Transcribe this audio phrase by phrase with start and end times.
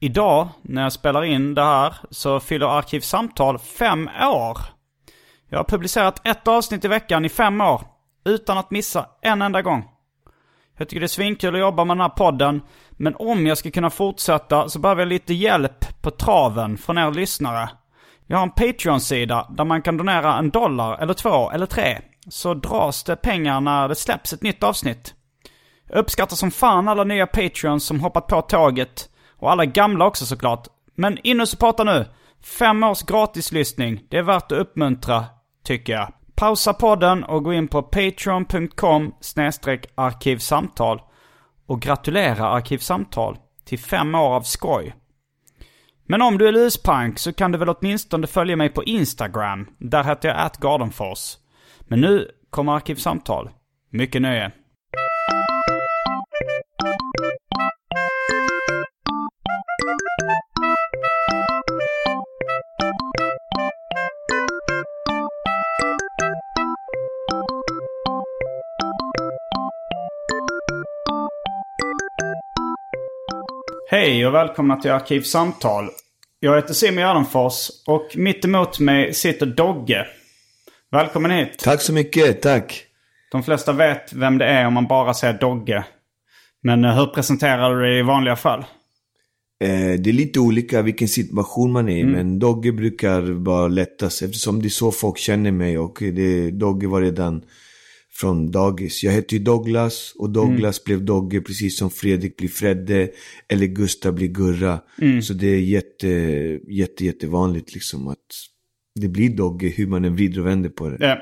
[0.00, 4.58] Idag, när jag spelar in det här, så fyller Arkivsamtal fem år.
[5.48, 7.82] Jag har publicerat ett avsnitt i veckan i fem år,
[8.24, 9.84] utan att missa en enda gång.
[10.78, 13.70] Jag tycker det är svinkul att jobba med den här podden, men om jag ska
[13.70, 17.68] kunna fortsätta så behöver jag lite hjälp på traven från er lyssnare.
[18.26, 21.98] Jag har en Patreon-sida där man kan donera en dollar, eller två, eller tre.
[22.28, 25.14] Så dras det pengar när det släpps ett nytt avsnitt.
[25.88, 29.10] Jag uppskattar som fan alla nya Patreons som hoppat på tåget.
[29.46, 30.68] Och alla gamla också såklart.
[30.94, 32.04] Men in och supporta nu!
[32.58, 34.02] Fem års gratislyssning.
[34.08, 35.24] Det är värt att uppmuntra,
[35.64, 36.12] tycker jag.
[36.34, 39.14] Pausa podden och gå in på patreon.com
[39.94, 41.00] arkivsamtal.
[41.66, 44.94] Och gratulera Arkivsamtal till fem år av skoj.
[46.06, 49.66] Men om du är luspank så kan du väl åtminstone följa mig på Instagram.
[49.78, 51.36] Där heter jag atgardenfors.
[51.80, 53.50] Men nu kommer Arkivsamtal.
[53.90, 54.52] Mycket nöje.
[60.18, 60.26] Hej
[74.26, 75.88] och välkomna till Arkivsamtal.
[76.40, 80.06] Jag heter Simon Gärdenfors och mitt emot mig sitter Dogge.
[80.90, 81.58] Välkommen hit.
[81.58, 82.84] Tack så mycket, tack.
[83.32, 85.84] De flesta vet vem det är om man bara säger Dogge.
[86.62, 88.64] Men eh, hur presenterar du dig i vanliga fall?
[89.60, 94.22] Eh, det är lite olika vilken situation man är i, men Dogge brukar vara lättast
[94.22, 97.42] eftersom det är så folk känner mig och det, Dogge var redan
[98.12, 99.04] från dagis.
[99.04, 103.08] Jag hette ju Douglas och Douglas blev Dogge precis som Fredrik blir Fredde
[103.48, 104.80] eller Gustav blir Gurra.
[105.22, 106.08] Så det är jätte,
[106.68, 108.26] jätte, jättevanligt liksom att
[109.00, 110.96] det blir Dogge hur man än vrider och vänder på det.
[111.00, 111.18] Ja.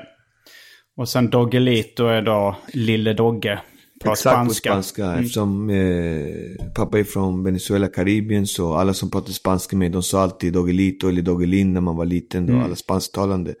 [0.97, 3.59] Och sen Doggelito är då Lille Dogge
[3.99, 4.69] Exakt spanska.
[4.69, 5.19] på spanska.
[5.19, 10.21] Eftersom eh, pappa är från Venezuela, Karibien, så alla som pratar spanska med dem sa
[10.21, 13.55] alltid Doggelito eller Doggelin när man var liten, då, alla spansktalande.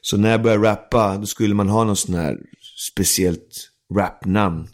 [0.00, 2.38] Så när jag började rappa, då skulle man ha någon sån här
[2.92, 4.68] speciellt rapnamn.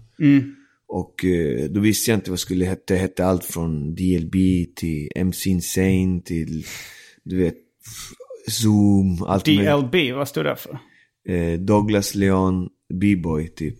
[0.88, 2.94] Och eh, då visste jag inte vad det skulle heta.
[2.94, 4.34] Det hette allt från DLB
[4.76, 6.64] till MC Insane till,
[7.24, 7.56] du vet,
[8.48, 9.44] Zoom, allt.
[9.44, 10.78] DLB, vad står det för?
[11.28, 12.68] Eh, Douglas Leon
[13.00, 13.78] B-boy typ.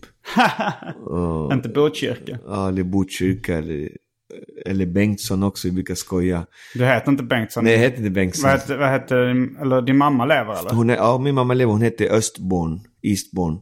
[1.53, 2.39] Inte Botkyrka.
[2.45, 3.89] Ja, eller Botkyrka eller,
[4.65, 6.45] eller Bengtsson också, vi brukar skoja.
[6.73, 7.63] Du heter inte Bengtsson?
[7.63, 8.49] Nej, jag heter inte Bengtsson.
[8.49, 9.17] Vad heter, vad heter,
[9.61, 10.69] eller din mamma lever eller?
[10.71, 13.59] Hon är, ja, min mamma lever, hon heter Östborn, Eastborn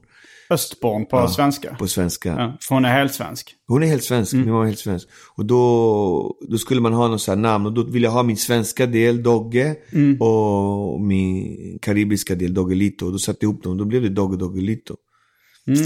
[0.51, 1.75] Östborn på svenska?
[1.75, 2.29] på svenska.
[2.29, 3.55] Ja, för hon är helt svensk.
[3.67, 5.07] Hon är helt svensk, min mamma är helt svensk.
[5.35, 8.23] Och då, då skulle man ha någon sån här namn och då ville jag ha
[8.23, 9.75] min svenska del, Dogge,
[10.19, 13.05] och min karibiska del, Doggelito.
[13.05, 14.95] Och då satte jag ihop dem och då blev det Dogge Doggelito.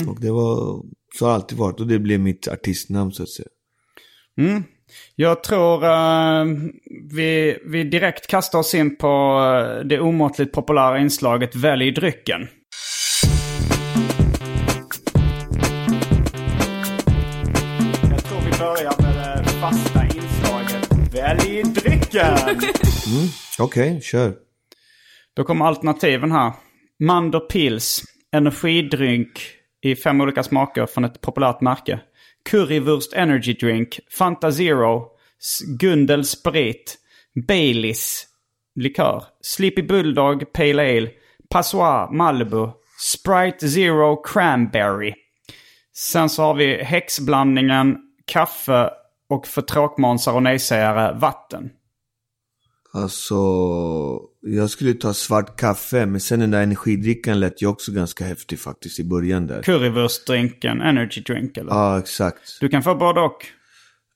[0.08, 0.84] Och det var,
[1.20, 3.48] så har det alltid varit och det blev mitt artistnamn så att säga.
[5.16, 6.46] Jag tror eh,
[7.12, 12.48] vi, vi direkt kastar oss in på eh, det omåttligt populära inslaget Välj drycken.
[18.12, 22.38] Jag tror vi börjar med det fasta inslaget Välj drycken!
[23.60, 24.34] Okej, kör.
[25.36, 26.54] Då kommer alternativen här.
[27.00, 32.00] Mander Pils, energidryck i fem olika smaker från ett populärt märke.
[32.50, 35.08] Currywurst Energy Drink, Fanta Zero,
[35.80, 36.98] Gundel Sprit,
[37.48, 38.28] Baileys
[38.76, 41.10] likör, Sleepy Bulldog Pale Ale,
[41.50, 42.70] Passoir Malibu,
[43.00, 45.14] Sprite Zero Cranberry.
[45.94, 48.90] Sen så har vi häxblandningen, kaffe
[49.30, 51.70] och för tråkmånsar och nejsägare vatten.
[52.96, 53.36] Alltså,
[54.42, 58.60] jag skulle ta svart kaffe, men sen den där energidrickan lät ju också ganska häftig
[58.60, 59.62] faktiskt i början där.
[59.62, 61.72] Currywurstdrinken, energy drink eller?
[61.72, 62.58] Ja, exakt.
[62.60, 63.46] Du kan få både och.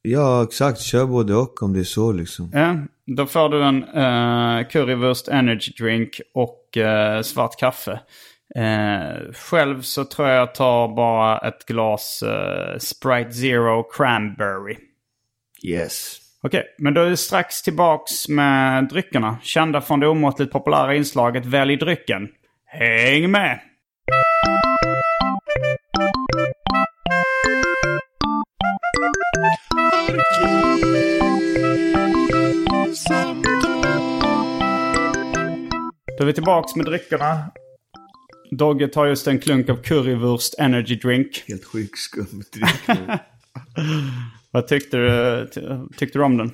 [0.01, 0.81] Ja, exakt.
[0.81, 2.49] Kör både och om det är så liksom.
[2.53, 2.75] Ja,
[3.05, 7.99] då får du en uh, currywurst energy drink och uh, svart kaffe.
[8.57, 14.77] Uh, själv så tror jag tar bara ett glas uh, Sprite Zero Cranberry.
[15.63, 16.26] Yes.
[16.47, 19.37] Okej, men då är vi strax tillbaks med dryckerna.
[19.41, 22.27] Kända från det omåttligt populära inslaget Välj drycken.
[22.65, 23.59] Häng med!
[36.17, 37.51] Då är vi tillbaks med dryckerna.
[38.51, 41.43] Dogge tar just en klunk av currywurst energy drink.
[41.47, 42.99] Helt sjuk skum drink.
[44.57, 45.61] Vad tyckte du, ty-
[45.97, 46.51] tyckte du om den?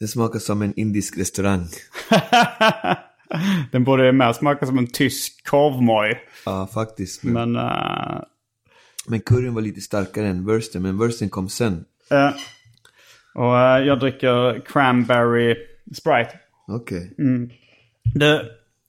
[0.00, 1.66] Det smakar som en indisk restaurang.
[3.72, 6.20] Den borde mer smaka som en tysk korvmoj.
[6.46, 7.22] Ja, faktiskt.
[7.24, 7.56] Men, Men...
[7.66, 8.20] eh,
[9.06, 11.84] men curryn var lite starkare än wursten, men wursten kom sen.
[12.10, 12.30] eh,
[13.34, 15.56] och eh, jag dricker cranberry
[15.94, 16.38] sprite.
[16.68, 17.12] Okej.
[18.14, 18.42] Det,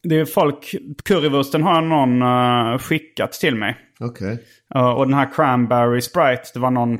[0.03, 0.75] det är folk...
[1.05, 3.77] Currywursten har någon skickat till mig.
[3.99, 4.43] Okej.
[4.75, 6.99] Eh, och den här cranberry sprite, det var någon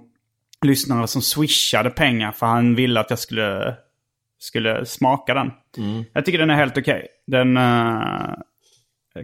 [0.67, 3.75] lyssnare som swishade pengar för han ville att jag skulle,
[4.39, 5.51] skulle smaka den.
[6.13, 7.07] Jag tycker den är helt okej.
[7.27, 7.57] Den...
[7.57, 8.33] Uh,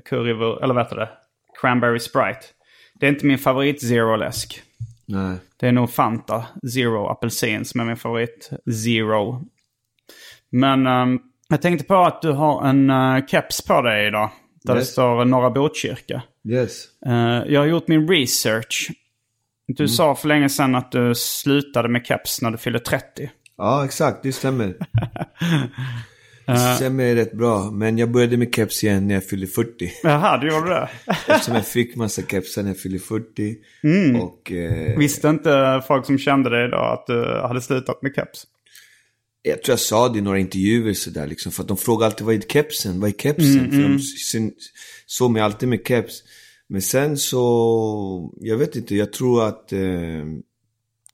[0.06, 0.64] currywur...
[0.64, 1.10] Eller vad heter det?
[1.62, 2.40] Cranberry sprite.
[3.00, 4.62] Det är inte min favorit zero-läsk.
[5.06, 5.38] Nej.
[5.58, 8.50] Det är nog Fanta Zero apelsin som är min favorit.
[8.86, 9.42] Zero.
[10.50, 11.20] Men ehm,
[11.50, 14.30] jag tänkte på att du har en uh, keps på dig idag.
[14.64, 14.92] Där det Yes.
[14.92, 16.22] står Norra Botkyrka.
[16.50, 16.86] Yes.
[17.06, 18.92] Eh, jag har gjort min research.
[19.68, 23.30] Du sa för länge sedan att du slutade med keps när du fyllde 30.
[23.58, 24.24] Ja, exakt.
[24.24, 24.76] Det stämmer.
[26.46, 27.72] Det stämmer rätt bra.
[27.72, 29.92] Men jag började med keps igen när jag fyllde 40.
[30.04, 30.90] Jaha, du gjorde det?
[31.28, 33.56] Eftersom jag fick massa kepsar när jag fyllde 40.
[34.22, 38.48] Och eh, Visste inte folk som kände dig idag att du hade slutat med keps?
[39.44, 41.52] jag tror jag sa det i några intervjuer sådär liksom.
[41.52, 43.00] För att de frågar alltid vad är kepsen?
[43.00, 43.72] Vad är kepsen?
[43.72, 44.52] För de sen,
[45.06, 46.24] såg mig alltid med keps.
[46.70, 50.26] Men sen så, jag vet inte, jag tror att eh,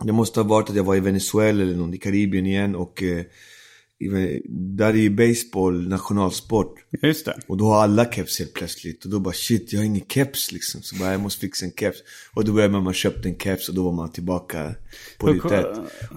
[0.04, 3.04] det måste ha varit att jag var i Venezuela eller någon i Karibien igen och
[3.04, 3.26] eh,
[4.50, 6.76] där är ju baseball nationalsport.
[7.02, 7.38] Just det.
[7.48, 9.06] Och då har alla keps helt plötsligt.
[9.06, 10.82] Och då bara shit, jag har ingen keps liksom.
[10.82, 11.98] Så bara jag måste fixa en keps.
[12.34, 14.76] Och då började man, man köpte en keps och då var man tillbaka
[15.18, 15.66] på ruta.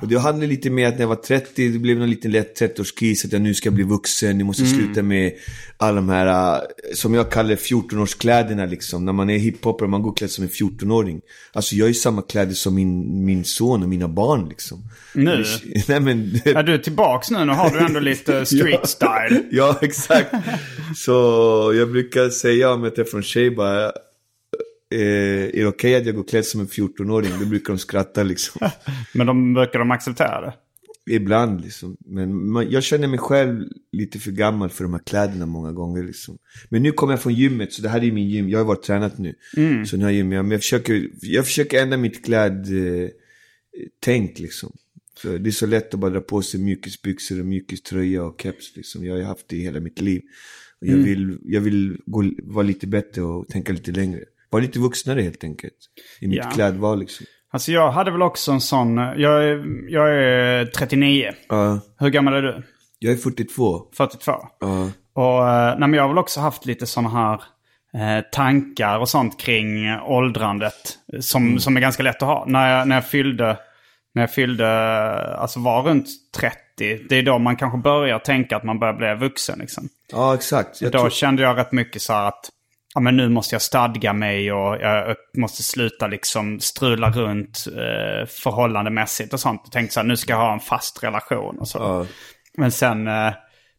[0.00, 2.61] Och det handlade lite med att när jag var 30, det blev en liten lätt
[2.61, 3.26] 30-årskris.
[3.26, 5.32] Att jag nu ska bli vuxen, jag måste sluta med
[5.76, 6.61] alla de här, äh,
[6.94, 9.05] som jag kallar 14-årskläderna liksom.
[9.05, 11.20] När man är hiphopper, man går klädd som en 14-åring.
[11.52, 14.84] Alltså jag har ju samma kläder som min, min son och mina barn liksom.
[15.14, 15.44] Nu?
[15.88, 16.40] Nej men...
[16.44, 17.44] Är du tillbaks nu?
[17.44, 19.42] Nu har du ändå lite street style.
[19.50, 20.34] Ja, exakt.
[20.96, 21.12] Så
[21.76, 23.84] jag brukar säga om jag träffar en tjej bara,
[24.94, 27.30] eh, är det okej att jag går klädd som en 14-åring?
[27.40, 28.69] Då brukar de skratta liksom.
[29.14, 30.52] Men de brukar de acceptera det?
[31.10, 31.96] Ibland liksom.
[32.06, 36.02] Men man, jag känner mig själv lite för gammal för de här kläderna många gånger
[36.02, 36.38] liksom.
[36.69, 38.48] Men nu kommer jag från gymmet, så det här är min gym.
[38.48, 39.34] Jag har varit tränat nu.
[39.86, 40.28] Så nu har jag gym.
[40.28, 43.08] Men jag försöker, jag försöker ändra mitt klädtänk eh,
[44.00, 44.72] tänk, liksom.
[45.22, 48.76] Så det är så lätt att bara dra på sig mjukisbyxor och mjukiströja och keps
[48.76, 49.04] liksom.
[49.04, 50.20] Jag har ju haft det i hela mitt liv.
[50.80, 54.20] Och jag vill, jag vill gå, vara lite bättre och tänka lite längre.
[54.50, 55.74] Vara lite vuxnare helt enkelt.
[56.20, 56.50] I mitt Ja.
[56.50, 57.26] klädval liksom.
[57.52, 58.96] Alltså jag hade väl också en sån...
[58.96, 61.31] Jag är, jag är 39.
[61.48, 62.62] Ja, Hur gammal är du?
[62.98, 63.81] jag är 42.
[63.96, 64.32] 42.
[64.60, 64.91] Ja.
[65.14, 67.34] Och eh, nej, men jag har väl också haft lite sådana här
[68.19, 70.98] eh, tankar och sånt kring eh, åldrandet.
[71.20, 72.44] Som, som är ganska lätt att ha.
[72.48, 73.56] När jag, när jag fyllde,
[74.14, 74.69] när jag fyllde,
[75.36, 76.56] alltså var runt 30.
[77.08, 79.88] Det är då man kanske börjar tänka att man börjar bli vuxen liksom.
[80.12, 80.81] ja, exakt.
[80.82, 82.48] Jag då tror- kände jag rätt mycket så här att
[82.94, 88.26] ja, men nu måste jag stadga mig och jag måste sluta liksom strula runt eh,
[88.28, 89.60] förhållandemässigt och sånt.
[89.64, 91.78] Jag tänkte så här, nu ska jag ha en fast relation och så.
[91.78, 92.06] Ja.
[92.58, 93.32] Men sen, eh,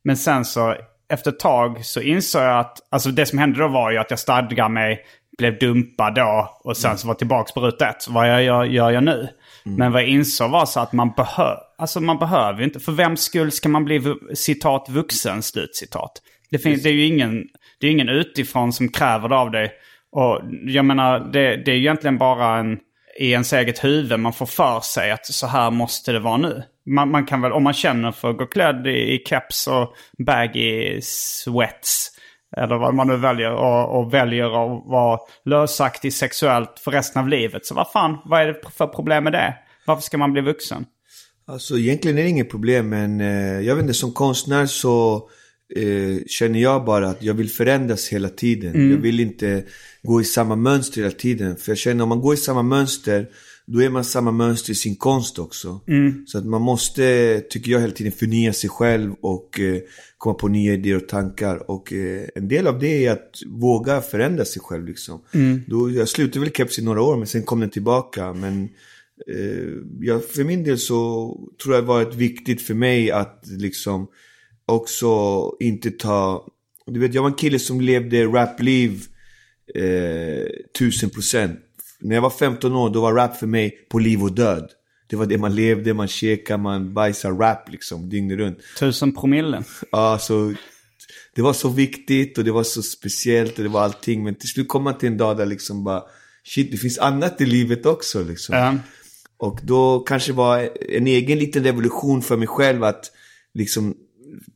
[0.03, 0.75] men sen så
[1.09, 4.09] efter ett tag så insåg jag att, alltså det som hände då var ju att
[4.09, 5.05] jag stadgade mig,
[5.37, 8.07] blev dumpad då och sen så var tillbaka på ruta ett.
[8.09, 9.27] Vad jag gör, gör jag nu?
[9.63, 13.21] Men vad jag insåg var så att man behöver, alltså man behöver inte, för vems
[13.21, 16.11] skull ska man bli citat vuxen, slutcitat.
[16.49, 17.43] Det, finns, det är ju ingen,
[17.79, 19.71] det är ingen utifrån som kräver det av dig.
[20.11, 22.79] Och jag menar, det, det är egentligen bara en,
[23.19, 26.63] i ens eget huvud man får för sig att så här måste det vara nu.
[26.85, 29.93] Man, man kan väl, om man känner för att gå klädd i, i keps och
[30.25, 32.11] baggy sweats,
[32.57, 37.27] eller vad man nu väljer, och, och väljer att vara lösaktig sexuellt för resten av
[37.27, 37.65] livet.
[37.65, 39.53] Så vad fan, vad är det för problem med det?
[39.85, 40.85] Varför ska man bli vuxen?
[41.47, 45.15] Alltså egentligen är det inget problem men eh, jag vet inte, som konstnär så
[45.75, 48.91] eh, känner jag bara att jag vill förändras hela tiden.
[48.91, 49.63] Jag vill inte
[50.03, 51.55] gå i samma mönster hela tiden.
[51.55, 53.27] För jag känner om man går i samma mönster,
[53.65, 55.79] då är man samma mönster i sin konst också.
[56.27, 59.81] Så att man måste, tycker jag, hela tiden förnya sig själv och eh,
[60.17, 61.71] komma på nya idéer och tankar.
[61.71, 65.21] Och eh, en del av det är att våga förändra sig själv liksom.
[65.67, 68.33] Då, jag slutade väl keps i några år, men sen kom den tillbaka.
[68.33, 68.63] Men
[69.27, 71.27] eh, jag, för min del så
[71.63, 74.07] tror jag det varit viktigt för mig att liksom
[74.65, 75.17] också
[75.59, 76.47] inte ta...
[76.85, 79.03] Du vet, jag var en kille som levde rapliv
[79.75, 80.47] eh,
[80.79, 81.59] tusen procent.
[82.03, 84.69] När jag var 15 år, då var rap för mig på liv och död.
[85.07, 88.57] Det var det man levde, man käkade, man bajsade rap liksom dygnet runt.
[88.79, 89.63] Tusen promille.
[89.91, 90.53] Ja, så
[91.35, 94.23] det var så viktigt och det var så speciellt och det var allting.
[94.23, 96.03] Men till slut kom man till en dag där liksom bara,
[96.43, 98.55] shit, det finns annat i livet också liksom.
[98.55, 98.75] Ja.
[99.37, 103.11] Och då kanske var en egen liten revolution för mig själv att
[103.53, 103.95] liksom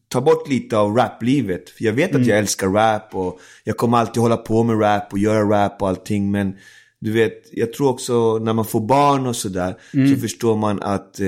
[0.07, 1.69] ta bort lite av raplivet.
[1.69, 5.13] För jag vet att jag älskar rap och jag kommer alltid hålla på med rap
[5.13, 6.31] och göra rap och allting.
[6.31, 6.57] Men
[7.01, 9.75] du vet, jag tror också när man får barn och sådär
[10.13, 11.27] så förstår man att eh,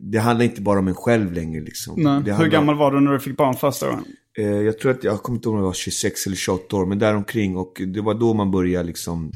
[0.00, 1.94] det handlar inte bara om en själv längre liksom.
[1.96, 2.04] Nej.
[2.04, 4.04] Det Hur handlar- gammal var du när du fick barn första gången?
[4.38, 6.86] Eh, jag tror att, jag kommer inte ihåg om jag var 26 eller 28 år,
[6.86, 7.56] men däromkring.
[7.56, 9.32] Och det var då man började liksom,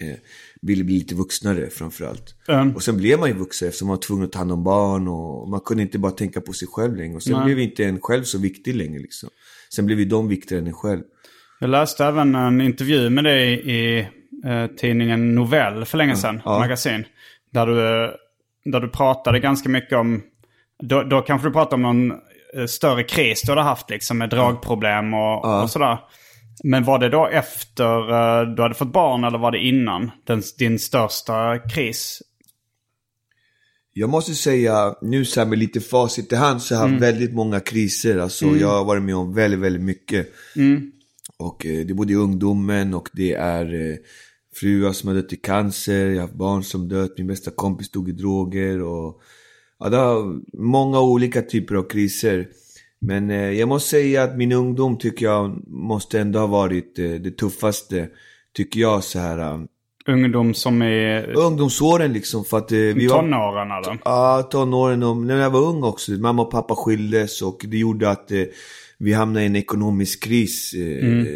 [0.00, 0.16] eh,
[0.62, 2.34] ville bli lite vuxnare framförallt.
[2.48, 2.74] Mm.
[2.74, 5.08] Och sen blev man ju vuxen eftersom man var tvungen att ta hand om barn
[5.08, 7.16] och man kunde inte bara tänka på sig själv längre.
[7.16, 7.44] Och sen Nej.
[7.44, 9.28] blev inte en själv så viktig längre liksom.
[9.74, 11.02] Sen blev ju de viktigare än en själv.
[11.60, 14.08] Jag läste även en intervju med dig i
[14.46, 16.58] eh, tidningen Novell för länge sedan, Ja.
[16.58, 17.04] magasin.
[17.50, 18.10] Där du, eh,
[18.64, 20.22] där du pratade ganska mycket om,
[20.82, 22.10] då, då kanske du pratade om någon
[22.56, 25.98] eh, större kris du hade haft liksom med dragproblem och, och sådär.
[26.64, 30.78] Men var det då efter du hade fått barn eller var det innan den, din
[30.78, 32.22] största kris?
[33.92, 37.02] Jag måste säga, nu så här med lite facit i hand, så har jag haft
[37.02, 38.18] väldigt många kriser.
[38.18, 40.28] Alltså jag har varit med om väldigt, väldigt mycket.
[41.42, 43.96] Och eh, det är både i ungdomen och det är eh,
[44.54, 47.90] fruar som har dött i cancer, jag har haft barn som dött, min bästa kompis
[47.90, 49.20] dog i droger och
[49.78, 52.48] ja, det har många olika typer av kriser.
[53.00, 57.10] Men eh, jag måste säga att min ungdom tycker jag måste ändå ha varit eh,
[57.10, 58.08] det tuffaste,
[58.56, 59.66] tycker jag så här.
[60.06, 63.16] Ungdom som är ungdomsåren liksom för att eh, vi var...
[63.16, 63.98] tonåren eller?
[64.04, 66.12] Ja, tonåren och när jag var ung också.
[66.12, 68.30] Mamma och pappa skildes och det gjorde att
[69.02, 70.74] vi hamnade i en ekonomisk kris.
[70.74, 71.26] Eh,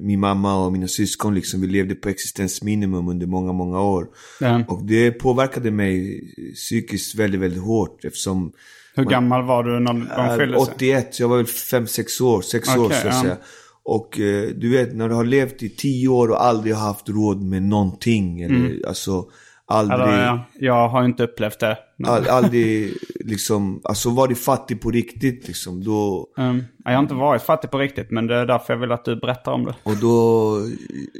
[0.00, 4.06] Min mamma och mina syskon liksom, vi levde på existensminimum under många, många år.
[4.40, 4.64] Ja.
[4.68, 6.20] Och det påverkade mig
[6.54, 8.52] psykiskt väldigt, väldigt hårt eftersom
[8.94, 10.74] Hur gammal var du när de skilde sig?
[10.74, 13.22] 81, så jag var väl 5-6 år, 6 år Okej, så att ja.
[13.22, 13.36] säga.
[13.84, 17.42] Och eh, du vet, när du har levt i 10 år och aldrig haft råd
[17.42, 18.40] med någonting.
[18.40, 19.24] Eller alltså,
[19.66, 20.00] aldrig...
[20.00, 21.78] Ja, jag har inte upplevt det.
[22.04, 22.92] All, aldrig
[23.24, 27.70] liksom, alltså var du fattig på riktigt liksom, då, Um, jag har inte varit fattig
[27.70, 29.74] på riktigt, men det är därför jag vill att du berättar om det.
[29.82, 30.58] och då,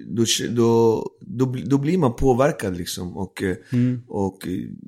[0.07, 3.17] då, då, då, då blir man påverkad liksom.
[3.17, 3.57] Och, eh,
[4.09, 4.39] och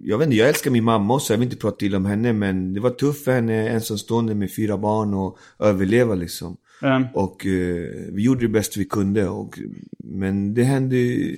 [0.03, 2.33] jag vet inte, jag älskar min mamma också, jag vill inte prata illa om henne,
[2.33, 6.57] men det var tufft för henne, ensamstående med fyra barn och överleva liksom.
[6.83, 9.29] Um, Och eh, vi gjorde det bäst vi kunde.
[9.29, 9.59] Och,
[9.99, 11.37] men det hände ju,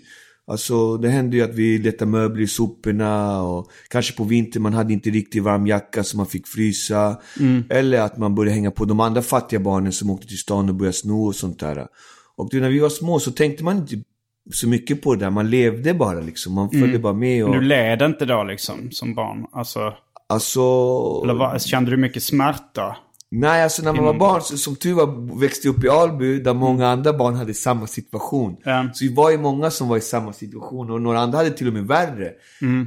[0.51, 4.75] alltså, det hände ju att vi letade möbler i soporna och kanske på vintern man
[4.75, 7.21] hade inte riktigt varm jacka så man fick frysa.
[7.69, 10.75] Eller att man började hänga på de andra fattiga barnen som åkte till stan och
[10.75, 11.87] började sno och sånt där.
[12.37, 13.97] Och du, när vi var små så tänkte man inte
[14.53, 15.31] så mycket på det där.
[15.31, 16.55] Man levde bara liksom.
[16.55, 17.45] Man följde bara med.
[17.45, 19.47] Och, Du led inte då liksom som barn?
[19.53, 19.95] Alltså,
[20.29, 20.61] alltså,
[21.25, 22.97] eller vad, kände du mycket smärta?
[23.33, 26.41] Nej, alltså när man var barn, så, som tur var, växte jag upp i Alby
[26.41, 28.57] där många andra barn hade samma situation.
[28.65, 28.91] Ja.
[28.95, 31.67] Så vi var ju många som var i samma situation och några andra hade till
[31.67, 32.33] och med värre.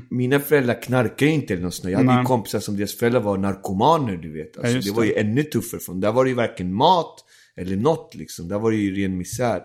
[0.10, 1.92] Mina föräldrar knarkade inte eller något sånt.
[1.92, 4.58] Jag hade ju kompisar som deras föräldrar var narkomaner, du vet.
[4.58, 6.00] Alltså, just det var ju ännu tuffare från.
[6.00, 7.16] Där var det ju varken mat
[7.58, 8.48] eller något liksom.
[8.48, 9.62] Där var det ju ren misär.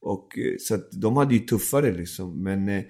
[0.00, 2.42] Och, eh, så att de hade ju tuffare liksom.
[2.42, 2.82] Men eh,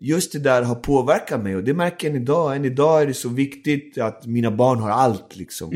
[0.00, 2.56] just det där har påverkat mig och det märker jag än idag.
[2.56, 5.70] Än idag är det så viktigt att mina barn har allt liksom.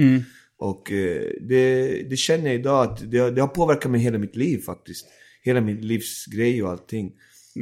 [0.60, 4.36] Och eh, det, det känner jag idag att det, det har påverkat mig hela mitt
[4.36, 5.06] liv faktiskt.
[5.42, 7.12] Hela mitt livs grej och allting.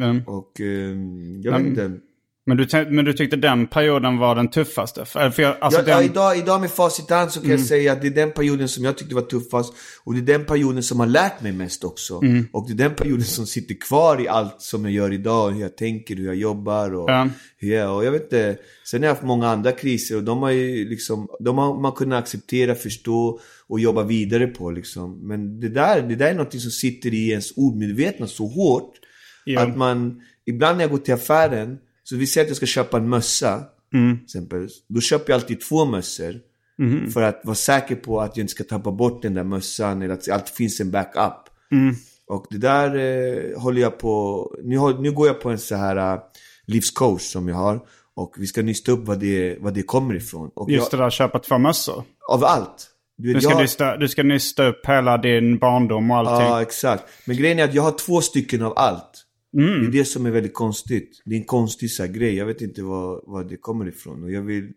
[0.02, 0.96] Um, Och eh,
[1.42, 2.00] jag vet inte.
[2.48, 5.04] Men, du, men du tyckte den perioden var den tuffaste?
[5.04, 7.92] För, jag, alltså Ja, ja, den, idag, idag med facit hand så kan jag säga
[7.92, 9.72] att det är den perioden som jag tyckte var tuffast.
[10.04, 12.14] Och det är den perioden som har lärt mig mest också.
[12.52, 15.50] Och det är den perioden som sitter kvar i allt som jag gör idag.
[15.50, 17.28] Hur jag tänker, hur jag jobbar och Ja.
[17.56, 18.56] hur jag, och jag vet inte.
[18.84, 21.92] Sen har jag haft många andra kriser och de har ju liksom, de har man
[21.92, 25.28] kunnat acceptera, förstå och jobba vidare på liksom.
[25.28, 28.92] Men det där, det där är något som sitter i ens omedvetna så hårt.
[29.44, 29.60] Ja.
[29.62, 31.78] Att man, ibland när jag går till affären,
[32.08, 33.62] så vi säger att jag ska köpa en mössa.
[33.94, 34.18] Mm.
[34.24, 36.34] Exempel, då köper jag alltid två mössor.
[37.10, 40.14] För att vara säker på att jag inte ska tappa bort den där mössan eller
[40.14, 41.34] att det alltid finns en backup.
[42.28, 46.14] Och det där eh, håller jag på, nu, nu går jag på en så här
[46.14, 46.20] eh,
[46.66, 47.80] livscoach som jag har.
[48.14, 50.50] Och vi ska nysta upp vad det, vad det kommer ifrån.
[50.54, 52.04] Och Just jag, det där köpa två mössor.
[52.28, 52.90] Av allt.
[53.18, 56.46] Du, Du ska, jag, nysta, du ska nysta upp hela din barndom och allting.
[56.46, 57.04] Ja, exakt.
[57.24, 59.24] Men grejen är att jag har två stycken av allt.
[59.52, 61.22] Det är det som är väldigt konstigt.
[61.24, 62.34] Det är en konstig så grej.
[62.34, 64.24] Jag vet inte var, var det kommer ifrån.
[64.24, 64.72] Och jag vill...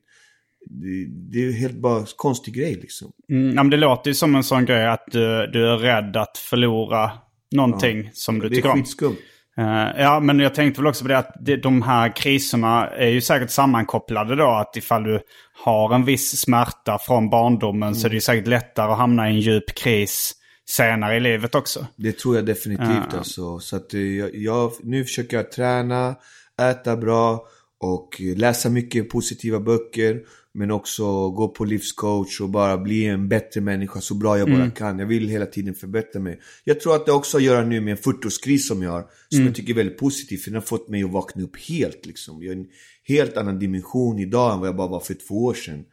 [0.65, 3.11] Det, det är helt bara konstig grej liksom.
[3.29, 5.19] Mm, ja, men det låter ju som en sån grej att du,
[5.53, 7.11] du är rädd att förlora
[7.55, 8.79] någonting som du Det tycker är om.
[8.79, 9.17] skitskumt.
[9.57, 13.07] Eh, ja, men jag tänkte väl också på det att det, de här kriserna är
[13.07, 14.47] ju säkert sammankopplade då.
[14.49, 15.19] Att ifall du
[15.65, 19.33] har en viss smärta från barndomen så är det ju säkert lättare att hamna i
[19.33, 20.33] en djup kris
[20.71, 21.87] senare i livet också.
[21.95, 23.59] Det tror jag definitivt alltså.
[23.59, 26.15] Så att eh, jag, jag, nu försöker jag träna,
[26.61, 27.47] äta bra
[27.79, 30.21] och läsa mycket positiva böcker.
[30.53, 34.69] Men också gå på livscoach och bara bli en bättre människa så bra jag bara
[34.69, 34.99] kan.
[34.99, 36.39] Jag vill hela tiden förbättra mig.
[36.63, 39.05] Jag tror att det också har att göra nu med en 40-årskris som jag har.
[39.29, 40.37] Som jag tycker är väldigt positiv.
[40.37, 42.43] För den har fått mig att vakna upp helt liksom.
[42.43, 42.67] Jag är en
[43.03, 45.85] helt annan dimension idag än vad jag bara var för två år sedan.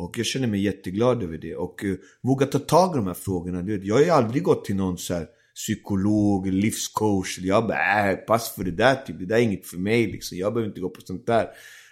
[0.00, 1.56] Och jag känner mig jätteglad över det.
[1.56, 3.62] Och uh, våga ta tag i de här frågorna.
[3.62, 7.38] Du vet, jag har ju aldrig gått till någon så här psykolog, livscoach.
[7.38, 9.18] Jag bara, äh, pass för det där typ.
[9.18, 10.38] Det där är inget för mig liksom.
[10.38, 11.46] Jag behöver inte gå på sånt där.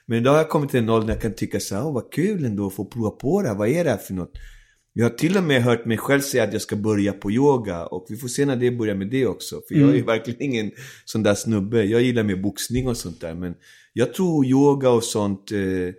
[0.07, 1.93] Men då har jag kommit till en ålder när jag kan tycka så här, åh
[1.93, 3.55] vad kul ändå att få prova på det här.
[3.55, 4.33] Vad är det här för något?
[4.93, 7.87] Jag har till och med hört mig själv säga att jag ska börja på yoga.
[7.87, 9.61] Och vi får se när det börjar med det också.
[9.69, 10.71] För jag är verkligen ingen
[11.05, 11.85] sån där snubbe.
[11.85, 13.35] Jag gillar mer boxning och sånt där.
[13.35, 13.55] Men
[13.93, 15.95] jag tror yoga och sånt eh, eh,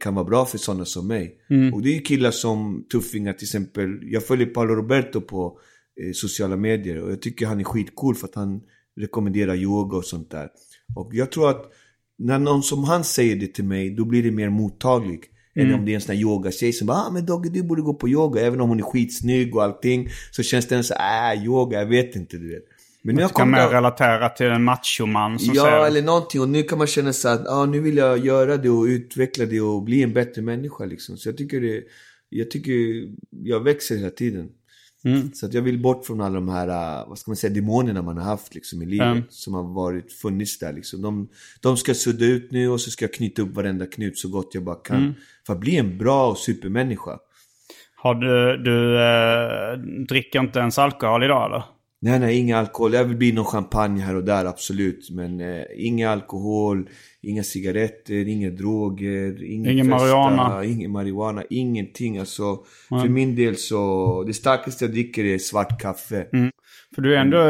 [0.00, 1.36] kan vara bra för sådana som mig.
[1.74, 3.98] Och det är ju killar som Tuffingar till exempel.
[4.02, 5.58] Jag följer Paolo Roberto på
[6.00, 7.00] eh, sociala medier.
[7.00, 8.60] Och jag tycker han är skitcool för att han
[9.00, 10.48] rekommenderar yoga och sånt där.
[10.94, 11.72] Och jag tror att
[12.18, 15.20] när någon som han säger det till mig, då blir det mer mottaglig.
[15.56, 17.82] Än om det är en sån här yogatjej som bara ah, men Dogge du borde
[17.82, 18.40] gå på yoga.
[18.40, 20.08] Även om hon är skitsnygg och allting.
[20.30, 22.64] Så känns den så äh yoga, jag vet inte du vet.
[23.06, 26.40] Men nu kan mer relatera till en machoman som Ja, säger eller någonting.
[26.40, 29.44] Och nu kan man känna så att ah, nu vill jag göra det och utveckla
[29.44, 31.16] det och bli en bättre människa liksom.
[31.16, 31.82] Så jag tycker det,
[32.28, 32.72] jag tycker
[33.30, 34.48] jag växer hela tiden.
[35.34, 38.02] Så att jag vill bort från alla de här, äh, vad ska man säga, demonerna
[38.02, 39.06] man har haft liksom i livet.
[39.06, 39.22] Mm.
[39.28, 41.02] Som har varit, funnits där liksom.
[41.02, 41.28] De,
[41.60, 44.50] de ska sudda ut nu och så ska jag knyta upp varenda knut så gott
[44.52, 45.14] jag bara kan.
[45.46, 47.18] För att bli en bra och supermänniska.
[47.96, 51.73] Har du, du eh, dricker inte ens alkohol idag eller?
[52.04, 52.94] Nej, nej, inga alkohol.
[52.94, 55.10] Jag vill bli någon champagne här och där, absolut.
[55.10, 56.88] Men eh, inga alkohol,
[57.22, 60.64] inga cigaretter, inga droger, ingen, Ingen festa, marijuana.
[60.64, 62.18] ingen marijuana, ingenting.
[62.18, 66.26] Alltså, för min del så, det starkaste jag dricker är svart kaffe.
[66.32, 66.50] Mm.
[66.94, 67.42] För du är ändå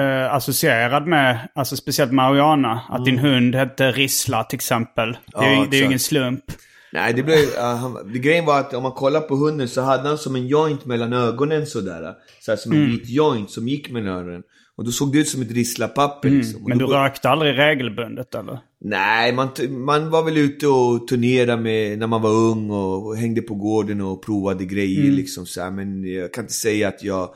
[0.00, 2.80] eh, associerad med, alltså speciellt marijuana.
[2.88, 5.16] Att din hund hette Rissla till exempel.
[5.32, 6.44] Det är, ju- det är ju ingen slump.
[6.92, 9.80] Nej, det blev, uh, han, det grejen var att om man kollar på hunden så
[9.80, 12.14] hade han som en joint mellan ögonen sådär.
[12.40, 12.84] Så som Mm.
[12.84, 14.42] en vit joint som gick mellan öronen.
[14.76, 16.56] Och då såg det ut som ett risslapapper liksom.
[16.56, 16.68] Mm.
[16.68, 18.58] Men då du rökte aldrig regelbundet eller?
[18.80, 23.16] Nej, man, man var väl ute och turnerade med när man var ung och, och
[23.16, 25.14] hängde på gården och provade grejer Mm.
[25.14, 25.70] liksom så här.
[25.70, 27.34] Men jag kan inte säga att jag...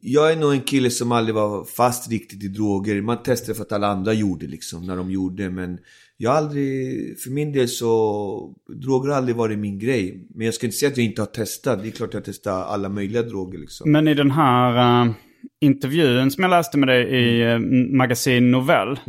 [0.00, 3.02] Jag är nog en kille som aldrig var fast riktigt i droger.
[3.02, 5.50] Man testade för att alla andra gjorde liksom, när de gjorde.
[5.50, 5.78] Men
[6.22, 10.26] jag har aldrig, för min del så, droger har aldrig varit min grej.
[10.34, 11.82] Men jag ska inte säga att jag inte har testat.
[11.82, 13.92] Det är klart jag har testat alla möjliga droger liksom.
[13.92, 15.12] Men i den här eh,
[15.60, 17.58] intervjun som jag läste med dig i uh,
[17.96, 19.00] magasin Novell.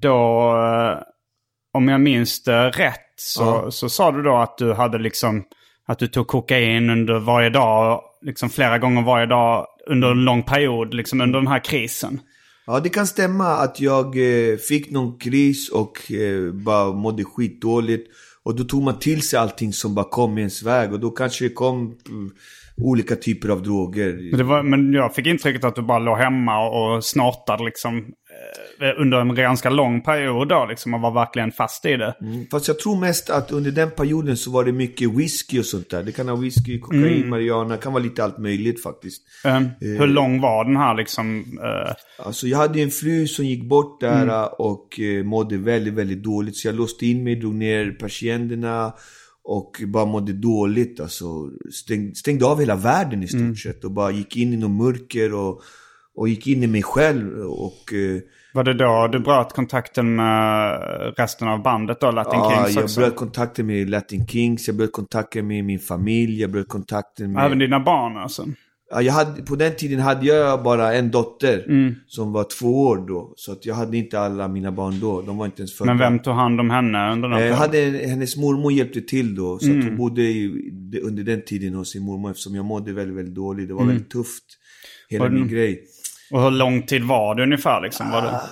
[0.00, 0.98] Då, eh,
[1.72, 3.70] om jag minns det rätt, så, Ja.
[3.70, 5.44] så sa du då att du hade liksom,
[5.86, 10.42] att du tog kokain under varje dag, liksom flera gånger varje dag under en lång
[10.42, 12.20] period, liksom under den här krisen.
[12.66, 18.08] Ja, det kan stämma att jag eh, fick någon kris och eh, bara mådde skitdåligt.
[18.42, 20.92] Och då tog man till sig allting som bara kom i ens väg.
[20.92, 22.30] Och då kanske det kom mm,
[22.76, 24.12] olika typer av droger.
[24.30, 28.06] Men Det var, men jag fick intrycket att du bara låg hemma och snortade liksom
[28.98, 32.16] under en ganska lång period då liksom och var verkligen fast i det.
[32.20, 35.64] Mm, Fast jag tror mest att under den perioden så var det mycket whisky och
[35.64, 36.02] sånt där.
[36.02, 39.22] Det kan ha whisky, kokain, marijuana, kan vara lite allt möjligt faktiskt.
[39.80, 41.44] Eh, hur lång var den här liksom?
[41.62, 41.92] eh,
[42.26, 46.56] Alltså jag hade en fru som gick bort där och eh, mådde väldigt, väldigt dåligt.
[46.56, 48.92] Så jag låste in mig, drog ner persiennerna
[49.44, 51.00] och bara mådde dåligt.
[51.00, 51.24] Alltså
[51.72, 55.34] stäng, stängde av hela världen i stort sett och bara gick in i något mörker
[55.34, 55.62] och,
[56.16, 57.38] och gick in i mig själv.
[57.38, 58.20] Och eh,
[58.54, 60.78] var det då du bröt kontakten med
[61.16, 63.00] resten av bandet då, Latin ja, Kings jag också?
[63.00, 67.44] bröt kontakten med Latin Kings, jag bröt kontakten med min familj, jag bröt kontakten med...
[67.46, 68.46] Även dina barn alltså?
[68.90, 71.94] Ja, jag hade, på den tiden hade jag bara en dotter Mm.
[72.06, 73.32] som var två år då.
[73.36, 75.22] Så att jag hade inte alla mina barn då.
[75.22, 75.90] De var inte ens födda.
[75.94, 79.34] Men vem tog hand om henne under den Eh, Jag hade, hennes mormor hjälpte till
[79.34, 79.58] då.
[79.58, 79.78] Så Mm.
[79.78, 83.16] att hon bodde i, de- under den tiden hos sin mormor eftersom jag mådde väldigt,
[83.16, 83.68] väldigt dåligt.
[83.68, 84.44] Det var väldigt tufft.
[85.08, 85.34] Hela Mm.
[85.36, 85.84] Och min grej.
[86.30, 88.10] Och hur lång tid var det ungefär liksom?
[88.10, 88.28] Var det...
[88.28, 88.48] Ah,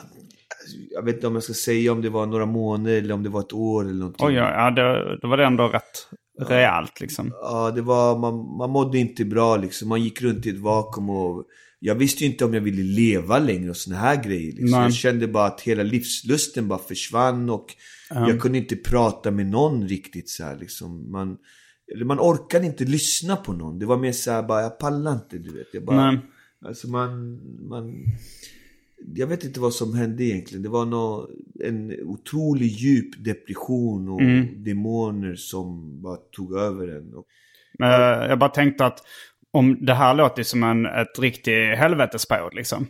[0.91, 3.29] Jag vet inte om jag ska säga om det var några månader eller om det
[3.29, 4.27] var ett år eller någonting.
[4.27, 6.09] Oj, ja, det, då var det ändå rätt
[6.49, 7.31] rejält liksom.
[7.43, 9.89] Ja, det var, man, man mådde inte bra liksom.
[9.89, 11.45] Man gick runt i ett vakuum och
[11.81, 14.53] jag visste ju inte om jag ville leva längre och såna här grejer.
[14.53, 14.81] Liksom.
[14.83, 17.67] Jag kände bara att hela livslusten bara försvann och
[18.11, 21.11] jag kunde inte prata med någon riktigt så här liksom.
[21.13, 21.37] Man,
[22.05, 23.79] man orkade inte lyssna på någon.
[23.79, 25.67] Det var mer så här bara, jag pallar inte du vet.
[25.73, 26.21] Jag bara, Nej.
[26.65, 28.05] Alltså man, man...
[29.15, 30.63] Jag vet inte vad som hände egentligen.
[30.63, 31.29] Det var nå
[31.61, 34.65] en otrolig djup depression och Mm.
[34.65, 37.15] demoner som bara tog över en.
[37.15, 37.27] Och,
[37.81, 38.99] Eh, jag bara tänkte att
[39.51, 42.87] om det här låter som en, ett riktigt helvetesperiod liksom.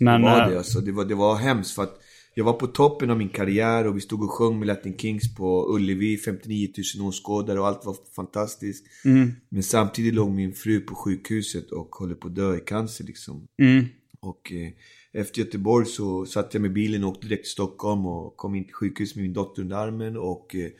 [0.00, 0.80] Men, det var eh, det alltså.
[0.80, 1.98] Det var, det var hemskt för att
[2.34, 5.34] jag var på toppen av min karriär och vi stod och sjöng med Latin Kings
[5.34, 6.16] på Ullevi.
[6.16, 6.68] 59
[6.98, 8.86] 000 åskådare och allt var fantastiskt.
[9.04, 9.32] Mm.
[9.48, 13.46] Men samtidigt låg min fru på sjukhuset och håller på att dö i cancer liksom.
[13.62, 13.84] mm,
[14.20, 14.72] Och eh,
[15.20, 18.64] efter Göteborg så satt jag med bilen och åkte direkt till Stockholm och kom in
[18.64, 20.70] till sjukhus med min dotter under armen och eh,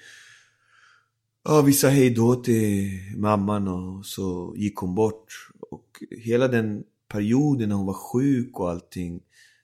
[1.44, 5.48] ja, vi sa hej då till mamman och så gick hon bort.
[5.70, 9.20] Och hela den perioden när hon var sjuk och allting.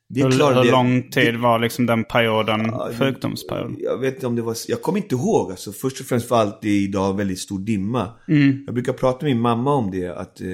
[0.08, 3.76] Det hur, klarade hur lång tid var liksom den perioden, Ja, sjukdomsperioden?
[3.80, 5.72] Jag vet inte om det var, jag kommer inte ihåg alltså.
[5.72, 8.08] Först och främst var allt det idag väldigt stor dimma.
[8.28, 8.62] Mm.
[8.66, 10.46] Jag brukar prata med min mamma om det, att eh,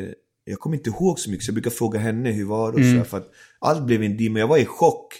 [0.45, 1.45] jag kommer inte ihåg så mycket.
[1.45, 3.05] Så jag brukar fråga henne hur var det och Mm.
[3.05, 4.39] så För att allt blev en dimma.
[4.39, 5.15] Jag var i chock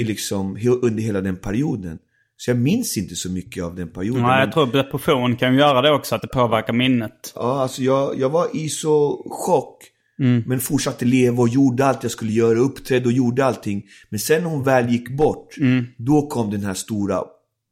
[0.00, 1.98] i liksom, under hela den perioden.
[2.36, 4.22] Så jag minns inte så mycket av den perioden.
[4.22, 7.32] Nej, jag tror depression kan göra det också, att det påverkar minnet.
[7.34, 9.84] Ja, alltså jag, jag var i så chock.
[10.18, 10.42] Mm.
[10.46, 12.58] Men fortsatte leva och gjorde allt jag skulle göra.
[12.58, 13.82] Uppträdde och gjorde allting.
[14.08, 15.56] Men sen när hon väl gick bort.
[15.58, 15.84] Mm.
[15.96, 17.22] Då kom den här stora,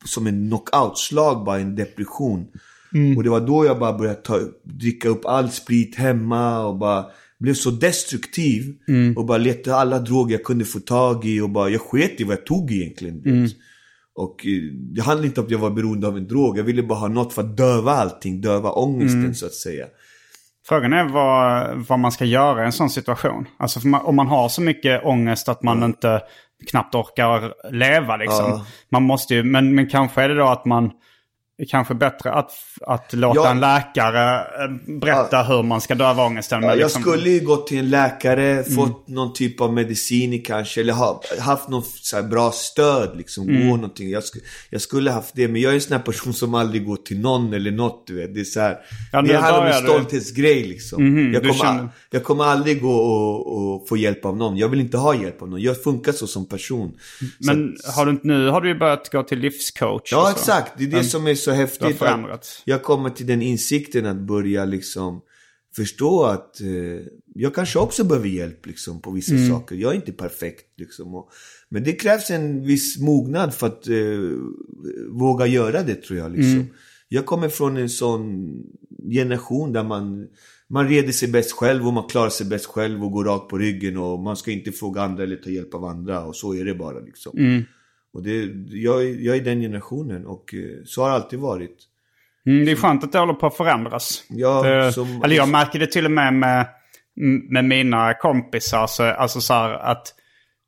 [0.05, 2.47] som en knockoutslag bara, en depression.
[2.95, 3.17] Mm.
[3.17, 7.07] Och det var då jag bara började ta, dricka upp all sprit hemma och bara
[7.39, 8.75] blev så destruktiv.
[8.89, 9.17] Mm.
[9.17, 12.25] Och bara letade alla droger jag kunde få tag i och bara, jag sket i
[12.25, 13.23] vad jag tog egentligen.
[13.25, 13.49] Mm.
[14.15, 16.59] Och eh, det handlade inte om att jag var beroende av en drog.
[16.59, 19.35] Jag ville bara ha något för att döva allting, döva ångesten Mm.
[19.35, 19.87] så att säga.
[20.69, 23.49] Frågan är vad, vad man ska göra i en sån situation.
[23.57, 26.23] Alltså man, om man har så mycket ångest att man inte
[26.71, 28.65] knappt orkar leva liksom.
[28.89, 30.91] Man måste ju, men, men kanske är det då att man
[31.69, 33.51] kanske bättre att, att låta Ja.
[33.51, 36.63] en läkare eh, berätta hur man ska döva ångesten.
[36.63, 40.81] Ja, jag liksom- skulle ju gått till en läkare, fått någon typ av medicin kanske,
[40.81, 41.69] eller ha, haft
[42.03, 44.11] så här bra stöd liksom, gå någonting.
[44.11, 44.37] Jag, sk
[44.71, 47.21] jag skulle haft det, men jag är en sån här person som aldrig går till
[47.21, 48.35] någon eller något, du vet.
[48.35, 48.79] Det är så här,
[49.13, 51.33] Ja, det handlar om en stolthetsgrej liksom.
[51.35, 54.57] jag, du kommer, känner- jag kommer aldrig gå och, och få hjälp av någon.
[54.57, 55.61] Jag vill inte ha hjälp av någon.
[55.61, 56.93] Jag funkar så som person.
[57.19, 60.13] Så Men att- har du, inte- nu har du ju börjat gå till livscoach.
[60.13, 60.31] Ja, så.
[60.31, 60.73] exakt.
[60.79, 62.03] Det är det som är så Du har häftigt.
[62.03, 62.63] att.
[62.65, 65.21] Jag kommer till den insikten att börja liksom
[65.77, 69.49] förstå att eh, jag kanske också behöver hjälp liksom på vissa Mm.
[69.49, 69.77] saker.
[69.77, 71.15] Jag är inte perfekt liksom.
[71.15, 71.31] Och,
[71.69, 73.95] men det krävs en viss mognad för att eh,
[75.11, 76.53] våga göra det tror jag liksom.
[76.53, 76.67] Mm.
[77.09, 78.53] Jag kommer från en sån
[79.11, 80.27] generation där man
[80.69, 83.59] man reder sig bäst själv och man klarar sig bäst själv och går rakt på
[83.59, 86.65] ryggen och man ska inte fråga andra eller ta hjälp av andra och så är
[86.65, 87.39] det bara liksom.
[87.39, 87.63] Mm.
[88.15, 91.77] Och det, jag, jag är den generationen och eh, så har det alltid varit.
[92.47, 94.25] Mm, det är skönt att det håller på att förändras.
[94.29, 96.67] Ja, det, som- Eller jag märker det till och med med,
[97.51, 98.87] med mina kompisar.
[98.87, 100.15] Så, alltså så här att,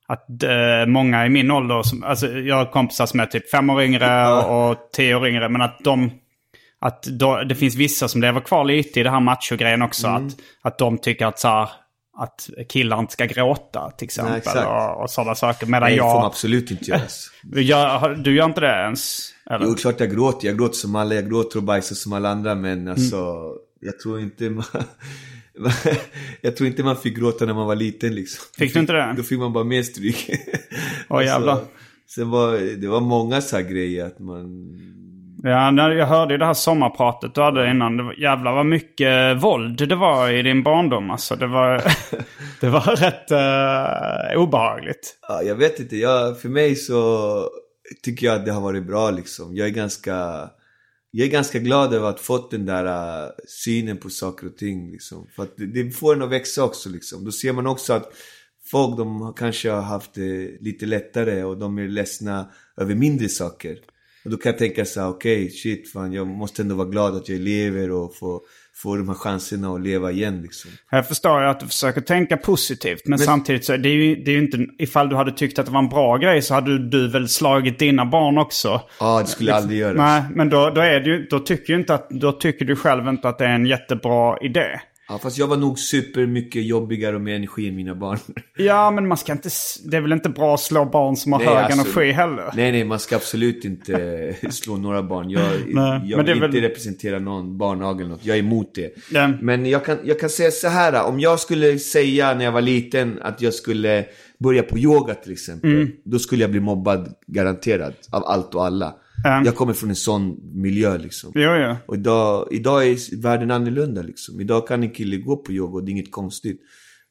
[0.07, 3.71] att eh, många i min ålder, som, alltså jag har kompisar som är typ fem
[3.71, 5.49] år yngre och tio år yngre.
[5.49, 6.11] Men att de,
[6.79, 10.07] att då, det finns vissa som lever kvar lite i det här machogrejen också.
[10.07, 10.27] Mm.
[10.27, 10.33] Att,
[10.63, 11.69] att de tycker att så här,
[12.17, 14.43] att killar inte ska gråta till exempel.
[14.55, 15.67] Nej, och, och sådana saker.
[15.67, 17.01] Medan Nej, det får man jag, absolut inte göra.
[17.63, 19.33] jag, du gör inte det ens?
[19.51, 19.67] Eller?
[19.67, 20.49] Jo, klart jag gråter.
[20.49, 21.15] Jag gråter som alla.
[21.15, 22.55] Jag gråter och bajsar som alla andra.
[22.55, 24.65] Men alltså, jag tror inte man...
[26.41, 28.45] jag tror inte man fick gråta när man var liten liksom.
[28.59, 29.15] Fick du inte det?
[29.17, 30.31] Då fick man bara mer stryk.
[31.09, 31.59] Åh, jävlar.
[32.09, 34.77] sen var det var många så här grejer att man...
[35.43, 37.97] Ja, när jag hörde ju det här sommarpratet du hade innan.
[37.97, 41.11] Det var, jävlar vad mycket våld det var i din barndom.
[41.11, 41.83] Alltså, det var,
[42.61, 45.19] det var rätt uh, obehagligt.
[45.29, 45.97] Ja, jag vet inte.
[45.97, 47.51] Jag, för mig så
[48.03, 49.57] tycker jag att det har varit bra liksom.
[49.57, 50.49] Jag är ganska...
[51.11, 54.57] Jag är ganska glad över att ha fått den där uh, synen på saker och
[54.57, 55.27] ting liksom.
[55.37, 57.25] För att det, det får en att växa också liksom.
[57.25, 58.13] Då ser man också att
[58.71, 63.79] folk de kanske har haft det lite lättare och de är ledsna över mindre saker.
[64.27, 67.17] Och då kan jag tänka så här, okej, shit fan, jag måste ändå vara glad
[67.17, 68.41] att jag lever och få,
[68.75, 70.71] få de här chanserna att leva igen liksom.
[70.91, 73.03] Jag förstår ju att du försöker tänka positivt.
[73.05, 74.67] Men, samtidigt så är det ju, det är ju inte...
[74.79, 77.79] Ifall du hade tyckt att det var en bra grej så hade du väl slagit
[77.79, 78.81] dina barn också.
[79.01, 79.93] Ja, det skulle jag aldrig göra.
[79.93, 82.77] Nej, men då, då, är det ju, då, tycker ju inte att, då tycker du
[82.77, 84.81] själv inte att det är en jättebra idé.
[85.09, 88.19] Ja, fast jag var nog super mycket jobbigare och mer energi än mina barn.
[88.57, 89.49] Ja, men man ska inte...
[89.85, 92.51] Det är väl inte bra att slå barn som har Nej, hög alltså- energi heller?
[92.57, 95.31] Nej, nej, man ska absolut inte slå några barn.
[95.31, 98.25] Jag, Nej, jag vill inte väl- representera någon barnnagel eller något.
[98.27, 98.95] Jag är emot det.
[99.11, 99.29] Ja.
[99.41, 101.05] Men jag kan, jag kan säga så här.
[101.05, 104.05] Om jag skulle säga när jag var liten att jag skulle
[104.39, 105.71] börja på yoga till exempel.
[105.75, 105.91] Mm.
[106.05, 108.95] Då skulle jag bli mobbad garanterat av allt och alla.
[109.25, 109.43] Ja.
[109.45, 111.33] Jag kommer från en sån miljö liksom.
[111.35, 111.77] Jo, jo.
[111.87, 114.41] Och idag, idag är världen annorlunda liksom.
[114.41, 116.61] Idag kan en kille gå på yoga och det är inget konstigt.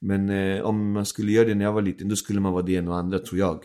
[0.02, 2.64] Men eh, om man skulle göra det när jag var liten, då skulle man vara
[2.64, 3.64] det ena och andra tror jag.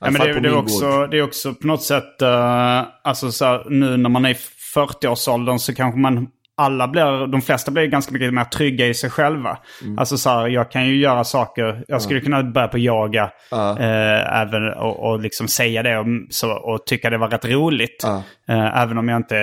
[0.00, 3.44] Ja, men det, det, är också, det är också på något sätt, eh, alltså så
[3.44, 4.36] här, nu när man är i
[4.74, 9.10] 40-årsåldern så kanske man, alla blir, de flesta blir ganska mycket mer trygga i sig
[9.10, 9.58] själva.
[9.82, 9.98] Mm.
[9.98, 14.40] Alltså så här, jag kan ju göra saker, jag skulle kunna börja på yoga eh,
[14.40, 18.02] även, och, och liksom säga det och, så, och tycka det var rätt roligt.
[18.02, 18.22] Ja.
[18.48, 19.36] Eh, även om jag inte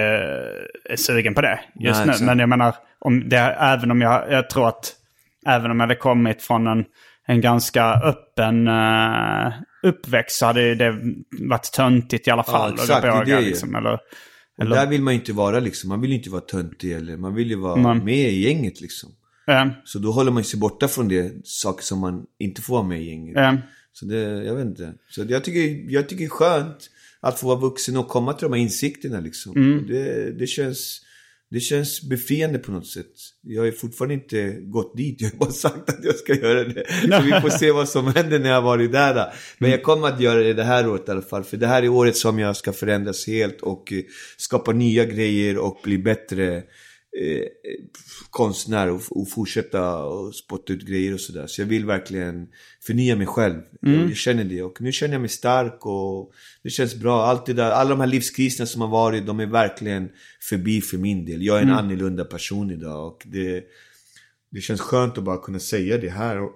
[0.89, 2.11] är sugen på det just Nej, nu.
[2.11, 2.25] exakt.
[2.25, 4.93] Men jag menar, om det, även om jag, jag tror att
[5.47, 6.85] även om jag hade kommit från en,
[7.27, 10.95] en ganska öppen uh, uppväxt så hade det
[11.49, 12.73] varit töntigt i alla fall.
[12.73, 13.49] exakt, att det yoga, det ju.
[13.49, 13.99] liksom, eller,
[14.57, 15.89] Och där vill man ju inte vara liksom.
[15.89, 18.03] Man vill ju inte vara töntig eller man vill ju vara Nej.
[18.03, 19.09] med i gänget liksom.
[19.47, 22.83] eh, Så då håller man sig borta från det, saker som man inte får vara
[22.87, 23.37] med i gänget.
[23.37, 23.53] eh,
[23.93, 24.93] Så det, jag vet inte.
[25.09, 26.89] Så jag tycker, jag tycker det är skönt
[27.19, 29.55] att få vara vuxen och komma till de här insikterna liksom.
[29.55, 29.87] Mm.
[29.87, 31.01] Det, det känns...
[31.51, 33.11] Det känns befriande på något sätt.
[33.41, 35.21] Jag har ju fortfarande inte gått dit.
[35.21, 36.85] Jag har bara sagt att jag ska göra det.
[37.01, 39.33] Så vi får se vad som händer när jag har varit där.
[39.57, 41.43] Men jag kommer att göra det det här året i alla fall.
[41.43, 44.03] För det här är året som jag ska förändras helt och eh,
[44.37, 46.63] skapa nya grejer och bli bättre
[47.21, 47.47] eh,
[48.29, 51.47] konstnär och, och fortsätta och spotta ut grejer och sådär.
[51.47, 52.47] Så jag vill verkligen
[52.83, 53.61] förnya mig själv.
[53.81, 56.31] Jag, jag känner det och nu känner jag mig stark och
[56.63, 57.25] det känns bra.
[57.25, 60.09] Allt det där, alla de här livskriserna som har varit, de är verkligen
[60.49, 61.43] förbi för min del.
[61.43, 63.63] Jag är en annorlunda person idag och det,
[64.51, 66.51] det känns skönt att bara kunna säga det här och,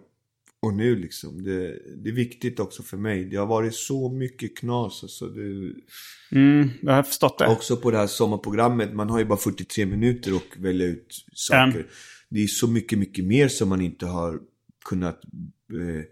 [0.61, 1.43] och nu liksom.
[1.43, 3.25] Det, det är viktigt också för mig.
[3.25, 5.27] Det har varit så mycket knas alltså.
[5.27, 5.73] Det,
[6.31, 7.47] mm, jag har förstått det.
[7.47, 11.79] Också på det här sommarprogrammet, man har ju bara 43 minuter att välja ut saker.
[11.79, 11.87] Mm.
[12.29, 14.39] Det är så mycket, mycket mer som man inte har
[14.85, 15.21] kunnat
[15.73, 16.03] eh,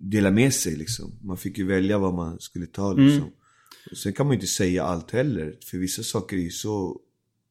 [0.00, 1.18] dela med sig liksom.
[1.22, 3.30] Man fick ju välja vad man skulle ta liksom.
[3.90, 7.00] Och sen kan man ju inte säga allt heller, för vissa saker är ju så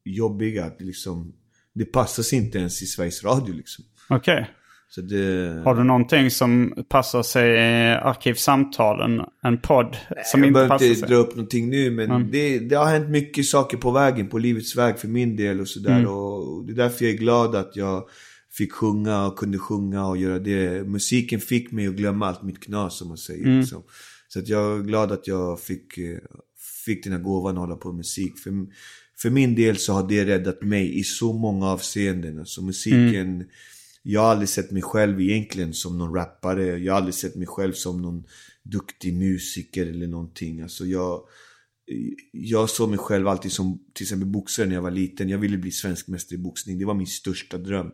[0.04, 1.32] jobbiga att liksom,
[1.72, 3.84] det passar sig inte ens i Sveriges Radio liksom.
[4.08, 4.42] Okej.
[4.44, 4.63] Så
[5.00, 5.62] det...
[5.64, 9.20] Har du någonting som passar sig i Arkivsamtalen?
[9.42, 11.08] En podd som jag inte behöver passar inte sig?
[11.08, 14.76] dra upp någonting nu men det, det har hänt mycket saker på vägen, på livets
[14.76, 15.98] väg för min del och sådär.
[15.98, 16.10] Mm.
[16.10, 18.04] Och det är därför jag är glad att jag
[18.52, 20.84] fick sjunga och kunde sjunga och göra det.
[20.86, 23.44] Musiken fick mig att glömma allt mitt knas som man säger.
[23.44, 23.60] Mm.
[23.60, 23.82] Liksom.
[24.28, 26.18] Så att jag är glad att jag fick, eh,
[26.84, 28.38] fick den här gåvan att hålla på med musik.
[28.38, 28.52] För,
[29.18, 32.38] för min del så har det räddat mig i så många avseenden.
[32.38, 33.46] Alltså musiken, Mm.
[34.06, 36.78] Jag har aldrig sett mig själv egentligen som någon rappare.
[36.78, 38.24] Jag har aldrig sett mig själv som någon
[38.62, 40.60] duktig musiker eller någonting.
[40.60, 41.20] Alltså jag,
[42.32, 45.28] jag såg mig själv alltid som till exempel boxare när jag var liten.
[45.28, 46.78] Jag ville bli svensk mästare i boxning.
[46.78, 47.90] Det var min största dröm.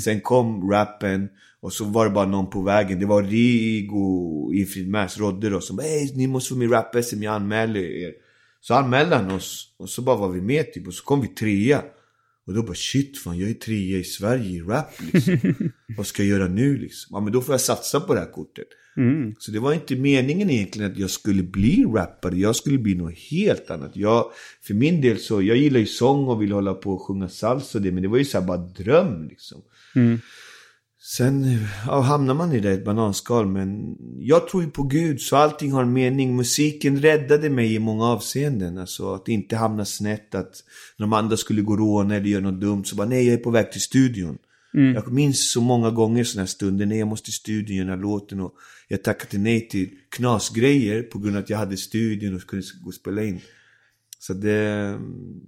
[0.00, 1.28] Sen kom rappen
[1.60, 3.00] och så var det bara någon på vägen.
[3.00, 7.22] Det var Rigo, Infrid Mass, Rodde då som bara Hej, ni måste få med rap-SM,
[7.22, 8.12] jag anmäler er.
[8.60, 11.28] Så anmälde han oss och så bara var vi med typ och så kom vi
[11.28, 11.82] trea.
[12.48, 15.38] Och då bara shit fan, jag är trea i Sverige i rap liksom.
[15.96, 17.08] Vad ska jag göra nu liksom?
[17.14, 18.66] Ja men då får jag satsa på det här kortet.
[19.38, 22.36] Så det var inte meningen egentligen att jag skulle bli rappare.
[22.36, 23.96] Jag skulle bli något helt annat.
[23.96, 24.30] Jag,
[24.62, 27.78] för min del så, jag gillar ju sång och vill hålla på och sjunga salsa
[27.78, 27.92] och det.
[27.92, 29.62] Men det var ju så här bara dröm liksom.
[31.16, 31.46] Sen
[31.86, 33.46] ja, hamnar man i det ett bananskal.
[33.46, 36.36] Men jag tror ju på Gud så allting har en mening.
[36.36, 38.78] Musiken räddade mig i många avseenden.
[38.78, 40.34] Alltså att inte hamna snett.
[40.34, 40.64] Att
[40.96, 43.44] när de andra skulle gå råna eller göra något dumt så bara nej jag är
[43.44, 44.38] på väg till studion.
[44.94, 46.86] Jag minns så många gånger sådana här stunder.
[46.86, 48.40] Nej jag måste till studion göra den här låten.
[48.40, 48.54] Och
[48.88, 52.88] jag tackade nej till knasgrejer på grund av att jag hade studion och kunde gå
[52.88, 53.40] och spela in.
[54.18, 54.98] Så det,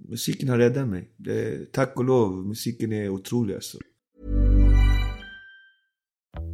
[0.09, 1.09] musiken har räddat mig.
[1.17, 3.77] Det, tack och lov, musiken är otrolig alltså.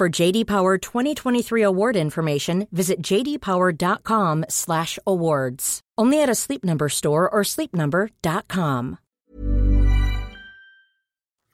[0.00, 5.80] For JD Power 2023 award information, visit jdpower.com/awards.
[6.00, 8.96] Only at a Sleep Number store or sleepnumber.com.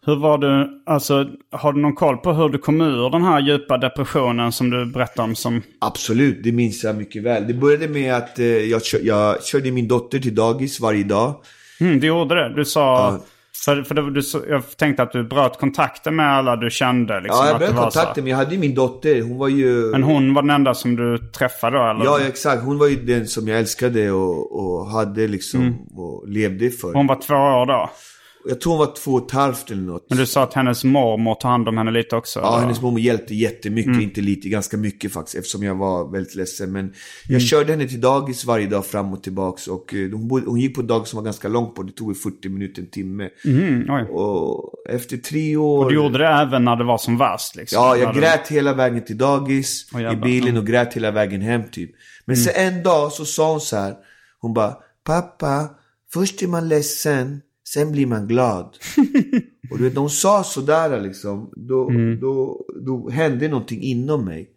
[0.06, 3.40] Hur var du, alltså har du någon koll på hur du kom ur den här
[3.40, 5.62] djupa depressionen som du berättade om som...
[5.80, 7.46] Absolut, det minns jag mycket väl.
[7.46, 11.34] Det började med att eh, jag, kör, jag körde min dotter till dagis varje dag.
[11.80, 12.54] Mm, du gjorde det?
[12.54, 12.80] Du sa...
[12.80, 13.20] Ja.
[13.66, 17.20] För, för det, du, jag tänkte att du bröt kontakten med alla du kände.
[17.20, 17.76] Liksom, Ja, jag bröt så.
[17.76, 19.22] kontakten, men jag hade ju min dotter.
[19.22, 19.90] Hon var ju...
[19.90, 21.84] Men hon var den enda som du träffade då?
[21.90, 22.04] Eller?
[22.04, 22.62] Ja, exakt.
[22.62, 26.92] Hon var ju den som jag älskade och, och hade liksom och levde för.
[26.92, 27.90] Hon var två år då?
[28.48, 30.06] Jag tror hon var två och ett halvt eller något.
[30.08, 32.40] Men du sa att hennes mormor tog hand om henne lite också?
[32.40, 32.58] Ja, eller?
[32.60, 34.00] hennes mormor hjälpte jättemycket, Mm.
[34.02, 35.36] inte lite, ganska mycket faktiskt.
[35.38, 36.72] Eftersom jag var väldigt ledsen.
[36.72, 36.84] Men
[37.24, 37.40] jag Mm.
[37.40, 39.68] körde henne till dagis varje dag fram och tillbaks.
[39.68, 41.82] Och eh, hon, bodde, hon gick på dagis som var ganska långt på.
[41.82, 43.28] Det tog väl 40 minuter, en timme.
[43.44, 43.90] Mm.
[44.10, 45.84] Och efter tre år...
[45.84, 47.56] Och du gjorde det även när det var som värst?
[47.56, 50.60] Liksom, Ja, jag du- grät hela vägen till dagis, Åh, i bilen Mm.
[50.60, 51.90] och grät hela vägen hem typ.
[52.24, 53.94] Men sen en dag så sa hon så här.
[54.40, 54.74] Hon bara,
[55.06, 55.68] pappa,
[56.12, 58.64] först är man ledsen, sen blir man glad.
[59.70, 62.20] och du vet, när hon sa sådär liksom, då, Mm.
[62.20, 64.50] då, då hände någonting inom mig.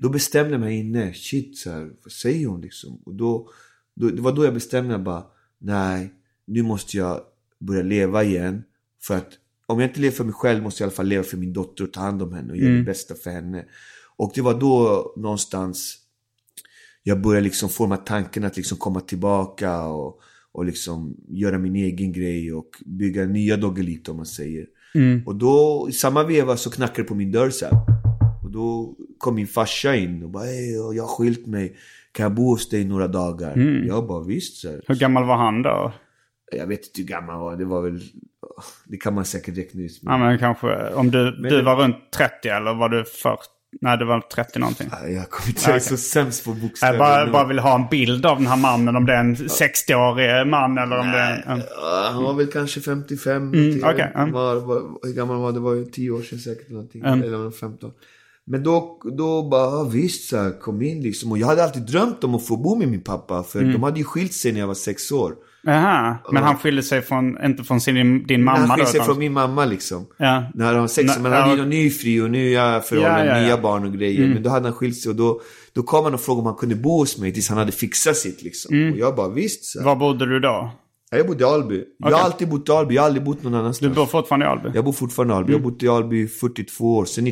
[0.00, 3.02] Då bestämde jag mig inne, shit så här, vad säger hon liksom?
[3.04, 3.48] Och då,
[3.96, 5.24] då, det var då jag bestämde mig bara,
[5.58, 6.12] nej,
[6.46, 7.20] nu måste jag
[7.60, 8.62] börja leva igen.
[9.02, 9.28] För att
[9.66, 11.52] om jag inte lever för mig själv måste jag i alla fall leva för min
[11.52, 13.64] dotter och ta hand om henne och göra det bästa för henne.
[14.16, 15.96] Och det var då någonstans
[17.02, 20.20] jag började liksom forma tanken att liksom komma tillbaka och,
[20.54, 24.66] och liksom göra min egen grej och bygga nya Doggelito om man säger.
[25.26, 27.74] Och då i samma veva så knackade det på min dörr så här.
[28.44, 30.46] Och då kom min farsa in och bara
[30.94, 31.76] jag har skilt mig.
[32.12, 33.58] Kan jag bo hos dig några dagar?
[33.86, 34.82] Jag bara visst så här.
[34.86, 35.92] Hur gammal var han då?
[36.52, 37.56] Jag vet inte hur gammal han var.
[37.56, 38.00] Det var väl...
[38.86, 39.98] Det kan man säkert räkna ut.
[40.02, 43.38] Ja, men kanske om du, du det- var runt 30 eller var du 40?
[43.80, 44.88] Nej, du var 30 någonting.
[45.02, 46.92] Nej, Jag kommer inte jag är så sämst på bokstäver.
[46.92, 48.96] Jag bara, bara vill ha en bild av den här mannen.
[48.96, 51.62] Om det är en 60-årig man eller om det är en...
[52.14, 53.36] han var väl kanske 55.
[53.54, 54.28] Mm, okej, ja.
[54.32, 55.52] var, var, hur gammal var?
[55.52, 56.70] Det var ju 10 år sedan säkert.
[56.70, 57.02] Någonting.
[57.04, 57.22] Mm.
[57.22, 57.90] Eller var det 15.
[58.46, 61.32] Men då, då bara, visst så här, kom in liksom.
[61.32, 63.42] Och jag hade alltid drömt om att få bo med min pappa.
[63.42, 63.72] För Mm.
[63.72, 65.34] de hade ju skilt sig när jag var sex år.
[65.66, 68.74] Aha, men han skilde sig från, inte från sin, din mamma han då?
[68.74, 70.06] skilde sig utan- från min mamma liksom.
[70.18, 70.44] Ja.
[70.54, 73.36] När han var sex Men han hade ju någon ny fri och nya förhållanden, Ja,
[73.38, 74.28] ja, nya barn och grejer.
[74.28, 75.40] Men då hade han skilt sig och då,
[75.72, 78.16] då kom han och frågade om han kunde bo hos mig tills han hade fixat
[78.16, 78.74] sitt liksom.
[78.74, 78.92] Mm.
[78.92, 79.64] Och jag bara, visst.
[79.64, 79.82] Så.
[79.84, 80.70] Var bodde du då?
[81.10, 81.74] Ja, Jag bodde i Alby.
[81.74, 82.18] Jag Okej.
[82.18, 83.94] har alltid bott i Alby, jag har aldrig bott någon Du annanstans.
[83.96, 84.70] bor fortfarande i Alby?
[84.74, 85.52] Jag bor fortfarande i Alby.
[85.52, 87.26] Jag har bott i Alby i 42 år, sedan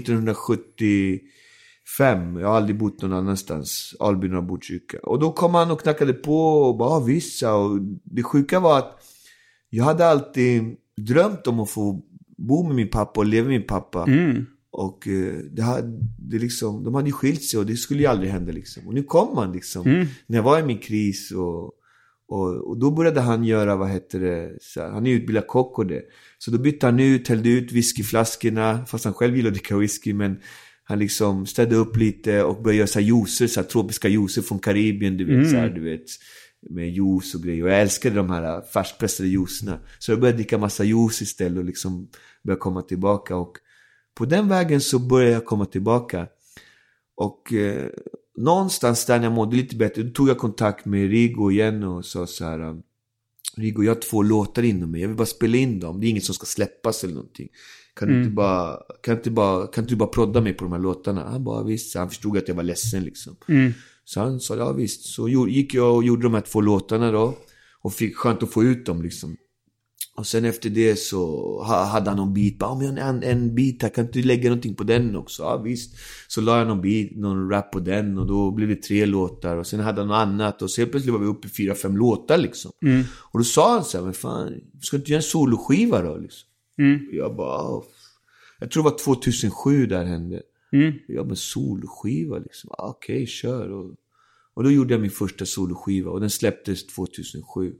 [1.82, 2.40] 1975.
[2.40, 3.94] Jag har aldrig bott någon annanstans.
[4.00, 4.98] Alby, norra Botkyrka.
[5.02, 8.60] Och då kom han och knackade på och bara, ah, visst sa." Och det sjuka
[8.60, 8.98] var att
[9.70, 12.02] jag hade alltid drömt om att få
[12.36, 14.04] bo med min pappa och leva med min pappa.
[14.70, 18.06] Och eh, det hade, det liksom, de hade ju skilt sig och det skulle ju
[18.06, 18.86] aldrig hända liksom.
[18.86, 19.82] Och nu kom han liksom.
[20.26, 21.72] När jag var i min kris och,
[22.28, 25.86] och, och då började han göra, vad heter det, här, han är utbildad kock och
[25.86, 26.02] det.
[26.38, 30.14] Så då bytte han ut, hällde ut whiskyflaskorna, fast han själv gillar att dricka whisky.
[30.14, 30.40] Men
[30.84, 34.42] han liksom städade upp lite och började göra så här juicer, så här tropiska juicer
[34.42, 35.50] från Karibien, du vet.
[35.50, 36.04] Så här, du vet
[36.70, 37.64] med juice och grejer.
[37.64, 39.78] Och jag älskade de här färskpressade juicerna.
[39.98, 42.08] Så jag började dricka massa juice istället och liksom
[42.44, 43.36] började komma tillbaka.
[43.36, 43.56] Och
[44.14, 46.26] på den vägen så började jag komma tillbaka.
[47.16, 47.88] Och eh,
[48.38, 52.04] någonstans där när jag mådde lite bättre, då tog jag kontakt med Rigo igen och
[52.04, 52.60] sa så här.
[52.60, 52.82] um,
[53.56, 55.00] Rigo, jag har två låtar inom mig.
[55.00, 56.00] Jag vill bara spela in dem.
[56.00, 57.48] Det är inget som ska släppas eller någonting.
[57.96, 60.72] Kan du inte bara, kan inte bara, kan inte du bara prodda mig på de
[60.72, 61.24] här låtarna?
[61.30, 61.96] Han bara visst.
[61.96, 63.36] Han förstod att jag var ledsen liksom.
[64.04, 65.02] Så han sa ja visst.
[65.04, 67.34] Så gick jag och gjorde de här två låtarna då.
[67.82, 69.36] Och fick skönt att få ut dem liksom.
[70.16, 71.26] Och sen efter det så
[71.62, 72.58] ha- hade han någon bit.
[72.58, 75.16] Bara, om jag har en, en bit här, kan inte du lägga någonting på den
[75.16, 75.42] också?
[75.42, 75.94] Ja visst.
[76.28, 79.56] Så la jag någon bit, någon rap på den och då blev det tre låtar.
[79.56, 81.74] Och sen hade han något annat och så helt plötsligt var vi uppe i fyra,
[81.74, 82.70] fem låtar liksom.
[83.32, 86.16] Och då sa han så här, men fan, ska du inte göra en soloskiva då?
[86.16, 86.48] Liksom.
[87.08, 87.84] Och jag bara, "Ah,
[88.60, 90.42] jag tror det var 2007 där hände.
[91.08, 92.70] Jag bara, soloskiva liksom.
[92.70, 93.70] Ah, Okej, kör.
[93.70, 93.94] Och,
[94.54, 97.74] och då gjorde jag min första soloskiva och den släpptes 2007.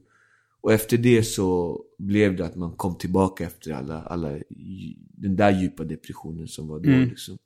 [0.61, 4.39] Och efter det så blev det att man kom tillbaka efter alla, alla
[5.17, 7.39] den där djupa depressionen som var då liksom.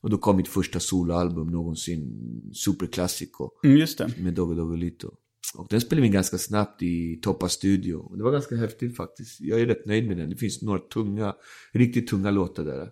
[0.00, 2.20] Och då kom mitt första soloalbum någonsin,
[2.54, 4.14] Super Classico, Mm, just det.
[4.18, 5.10] med Dogge Doggelito.
[5.54, 7.94] Och den spelade vi in ganska snabbt i Toppa Studio.
[7.94, 9.40] Och det var ganska häftigt faktiskt.
[9.40, 10.30] Jag är rätt nöjd med den.
[10.30, 11.34] Det finns några tunga,
[11.72, 12.88] riktigt tunga låtar där.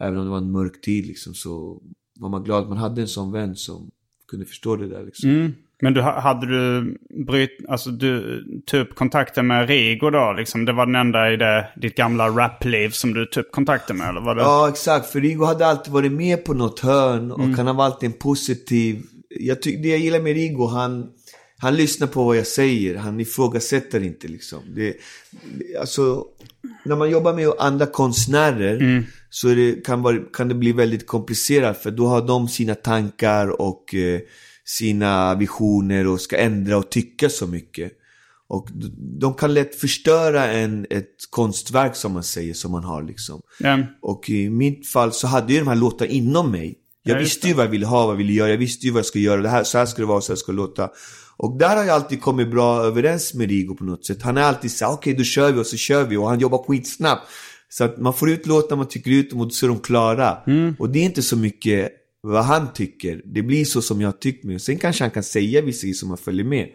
[0.00, 1.82] Även om det var en mörk tid liksom så
[2.20, 3.90] var man glad att man hade en sån vän som
[4.30, 5.30] kunde förstå det där liksom.
[5.30, 5.52] Mm.
[5.82, 8.44] Men du, ha- hade du bryt, alltså du
[8.80, 10.34] upp kontakten med Rigo då?
[10.38, 13.96] Liksom, det var den enda i det, ditt gamla rapliv som du tog upp kontakten
[13.96, 14.08] med?
[14.08, 14.40] Eller var det?
[14.42, 15.06] Ja, exakt.
[15.06, 19.02] För Rigo hade alltid varit med på något hörn och han var alltid en positiv...
[19.30, 21.10] Jag ty- det jag gillar med Rigo, han,
[21.60, 22.94] han lyssnar på vad jag säger.
[22.94, 24.58] Han ifrågasätter inte liksom.
[24.74, 24.96] Det,
[25.80, 26.24] alltså,
[26.84, 28.78] när man jobbar med andra konstnärer
[29.30, 31.82] så är det, kan, vara, kan det bli väldigt komplicerat.
[31.82, 34.20] För då har de sina tankar och eh,
[34.64, 37.92] sina visioner och ska ändra och tycka så mycket.
[38.48, 38.68] Och
[39.20, 43.40] de kan lätt förstöra en, ett konstverk som man säger, som man har liksom.
[43.58, 43.78] Ja.
[44.02, 46.78] Och i mitt fall så hade jag de här låtarna inom mig.
[47.02, 48.50] Jag Ja, visste ju vad jag ville ha, vad jag ville göra.
[48.50, 49.42] Jag visste ju vad jag skulle göra.
[49.42, 50.90] Det här, så här ska det vara, så här ska det låta.
[51.38, 54.22] Och där har jag alltid kommit bra överens med Rigo på något sätt.
[54.22, 56.16] Han är alltid så okej då kör vi och så kör vi.
[56.16, 57.22] Och han jobbar skitsnabbt.
[57.68, 60.38] Så att man får ut låtar, man tycker ut dem och så är de klara.
[60.78, 63.22] Och det är inte så mycket vad han tycker.
[63.24, 64.62] Det blir så som jag tycker med.
[64.62, 66.68] Sen kanske han kan säga vissa grejer som man följer med.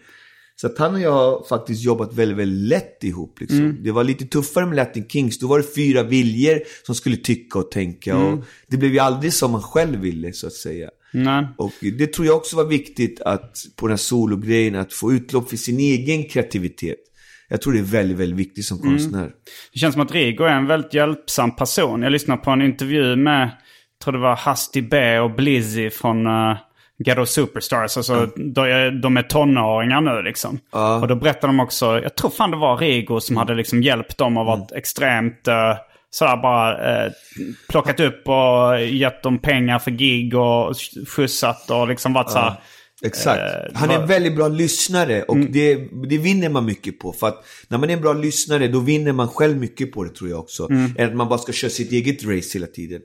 [0.55, 3.39] Så att han och jag har faktiskt jobbat väldigt, väldigt lätt ihop.
[3.39, 3.77] Liksom.
[3.83, 5.39] Det var lite tuffare med Latin Kings.
[5.39, 8.17] Då var det fyra viljor som skulle tycka och tänka.
[8.17, 10.89] Och det blev ju aldrig som man själv ville, så att säga.
[11.13, 11.47] Nej.
[11.57, 15.49] Och det tror jag också var viktigt att på den här sologrejen, att få utlopp
[15.49, 16.97] för sin egen kreativitet.
[17.49, 19.31] Jag tror det är väldigt, väldigt viktigt som konstnär.
[19.73, 22.01] Det känns som att Rigo är en väldigt hjälpsam person.
[22.01, 26.27] Jag lyssnade på en intervju med, jag tror det var Husty B och Blizzy från
[26.27, 26.57] uh,
[27.05, 27.97] Ghetto Superstars.
[27.97, 30.59] Alltså de, är, de är tonåringar nu liksom.
[31.01, 34.17] Och då berättade de också, jag tror fan det var Rigo som hade liksom hjälpt
[34.17, 35.47] dem och varit extremt...
[35.47, 37.11] Uh, sådär bara eh,
[37.69, 40.75] plockat upp och gett dem pengar för gig och
[41.07, 42.53] skjutsat och liksom varit såhär...
[43.05, 43.39] Exakt.
[43.39, 45.75] Eh, Han är en väldigt bra lyssnare och det,
[46.09, 47.13] det vinner man mycket på.
[47.13, 50.09] För att när man är en bra lyssnare då vinner man själv mycket på det
[50.09, 50.67] tror jag också.
[50.97, 53.01] Än att man bara ska köra sitt eget race hela tiden.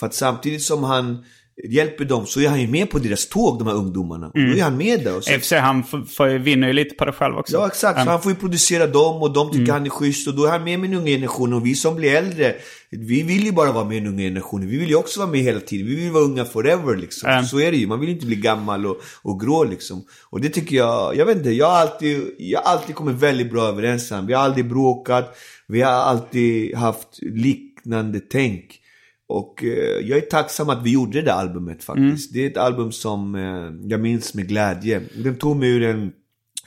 [0.00, 1.24] För att samtidigt som han
[1.64, 4.26] hjälper dem så är han ju med på deras tåg, de här ungdomarna.
[4.26, 5.16] Och Då är han med där.
[5.16, 7.56] Och så, sig, han får vinner ju lite på det själv också.
[7.56, 10.34] Ja exakt, så han får ju producera dem och de tycker han är schysst och
[10.34, 12.54] då är han med den unga generationen och vi som blir äldre,
[12.90, 14.68] vi vill ju bara vara med i den unga generationen.
[14.68, 17.30] Vi vill ju också vara med hela tiden, vi vill vara unga forever liksom.
[17.30, 17.44] Mm.
[17.44, 20.04] Så är det ju, man vill ju inte bli gammal och, och grå liksom.
[20.30, 23.50] Och det tycker jag, jag vet inte, jag har alltid, jag har alltid kommit väldigt
[23.50, 24.26] bra överens med.
[24.26, 25.36] Vi har aldrig bråkat,
[25.66, 28.80] vi har alltid haft liknande tänk.
[29.28, 32.32] Och eh, jag är tacksam att vi gjorde det albumet faktiskt.
[32.32, 35.02] Det är ett album som eh, jag minns med glädje.
[35.14, 36.12] Den tog mig ur en,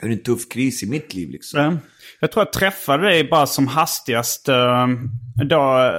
[0.02, 1.60] ur en tuff kris i mitt liv liksom.
[1.60, 1.76] Ja.
[2.20, 4.88] Jag tror jag träffade dig bara som hastigast eh,
[5.44, 5.90] då.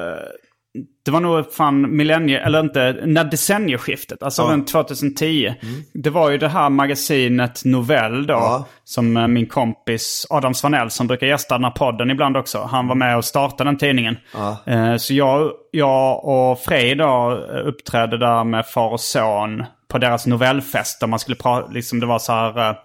[1.06, 5.54] Det var nog fan millennie, eller inte, när decennieskiftet, alltså runt 2010.
[5.94, 8.66] Det var ju det här magasinet Novell då, Ja.
[8.84, 12.62] som eh, min kompis Adam Svanell som brukar gästa den här podden ibland också.
[12.72, 14.18] Han var med och startade den tidningen.
[14.66, 19.98] Eh, Så jag, jag och Frej då eh, uppträdde där med far och son på
[19.98, 21.00] deras novellfest.
[21.00, 22.76] Där man skulle prata, liksom det var så här...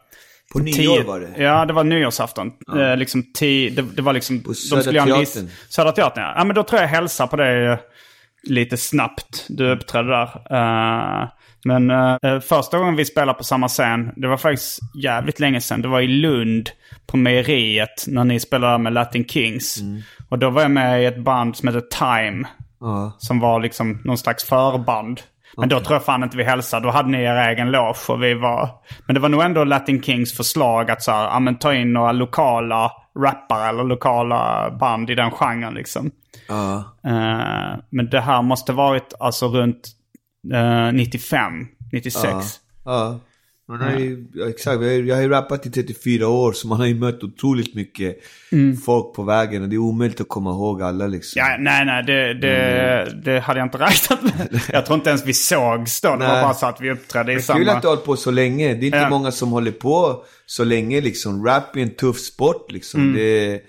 [0.53, 1.43] På tio- nyår var det.
[1.43, 2.53] Ja, det var nyårsafton.
[2.77, 4.43] Eh, liksom tio, det, det var liksom...
[4.43, 5.51] På Södra Teatern.
[5.69, 6.35] Södra Teatern, ja.
[6.37, 6.45] ja.
[6.45, 7.79] men då tror jag hälsar på dig eh,
[8.43, 9.47] lite snabbt.
[9.49, 10.25] Du uppträdde där.
[10.51, 11.29] Eh,
[11.65, 15.83] men eh, första gången vi spelade på samma scen, det var faktiskt jävligt länge sedan.
[15.83, 16.71] Det var i Lund
[17.07, 19.81] på mejeriet när ni spelade med Latin Kings.
[19.81, 20.03] Mm.
[20.29, 22.49] Och då var jag med i ett band som heter Time.
[22.81, 23.17] Ja.
[23.19, 25.21] Som var liksom någon slags förband.
[25.57, 26.87] Men då tror jag fan inte vi hälsade.
[26.87, 28.71] Då hade ni er egen loge och vi var...
[29.07, 31.93] Men det var nog ändå Latin Kings förslag att så här, ja, men ta in
[31.93, 36.11] några lokala rappare eller lokala band i den genren liksom.
[36.49, 36.77] Ja.
[37.05, 39.89] Eh, men det här måste varit alltså runt
[40.55, 41.53] eh, 95,
[41.93, 42.61] 96.
[43.69, 46.53] Man har ju, ja, exakt, jag har, ju- jag har ju rappat i 34 år
[46.53, 48.17] så man har ju mött otroligt mycket
[48.85, 51.39] folk på vägen och det är omöjligt att komma ihåg alla liksom.
[51.41, 54.61] Ja, nej, nej, det, det, det hade jag inte räknat med.
[54.73, 56.09] Jag tror inte ens vi sågs då.
[56.17, 57.73] Det var bara så att vi uppträdde i Det är kul samma...
[57.77, 58.75] att du har hållit på så länge.
[58.75, 59.09] Det är inte Ja.
[59.11, 61.47] många som håller på så länge liksom.
[61.47, 63.01] Rap är en tuff sport liksom.
[63.01, 63.15] Mm.
[63.17, 63.61] Det,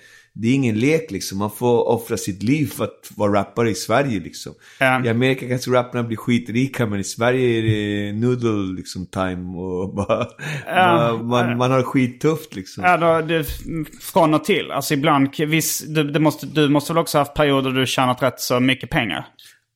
[0.41, 1.37] det är ingen lek liksom.
[1.37, 4.53] Man får offra sitt liv för att vara rappare i Sverige liksom.
[4.79, 5.05] Ja.
[5.05, 9.95] I Amerika kanske rapparna blir skitrika men i Sverige är det noodle liksom time och
[9.95, 10.27] bara...
[10.65, 12.83] bara man, man har det skittufft liksom.
[12.83, 13.45] Ja, då, det,
[14.01, 14.71] från och till.
[14.71, 18.39] Alltså ibland, viss, du, måste, du måste väl också ha haft perioder du tjänat rätt
[18.39, 19.27] så mycket pengar?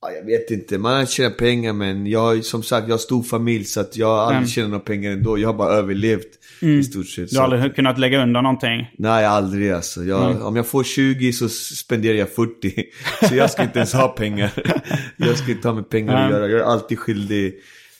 [0.02, 3.00] Ja, jag vet inte, man har tjänat pengar men jag har som sagt, jag har
[3.00, 4.48] stor familj så att jag har aldrig Mm.
[4.48, 5.38] tjänat några pengar ändå.
[5.38, 6.28] Jag har bara överlevt
[6.62, 7.30] i stort sett.
[7.30, 8.92] Du har aldrig kunnat lägga undan någonting?
[8.98, 10.04] Nej, aldrig alltså.
[10.04, 12.84] Jag, Om jag får 20 så spenderar jag 40.
[13.30, 14.52] Så jag ska inte ens ha pengar.
[15.18, 16.32] Jag ska inte ha med pengar att Nej.
[16.32, 16.50] göra.
[16.50, 17.54] Jag är alltid skyldig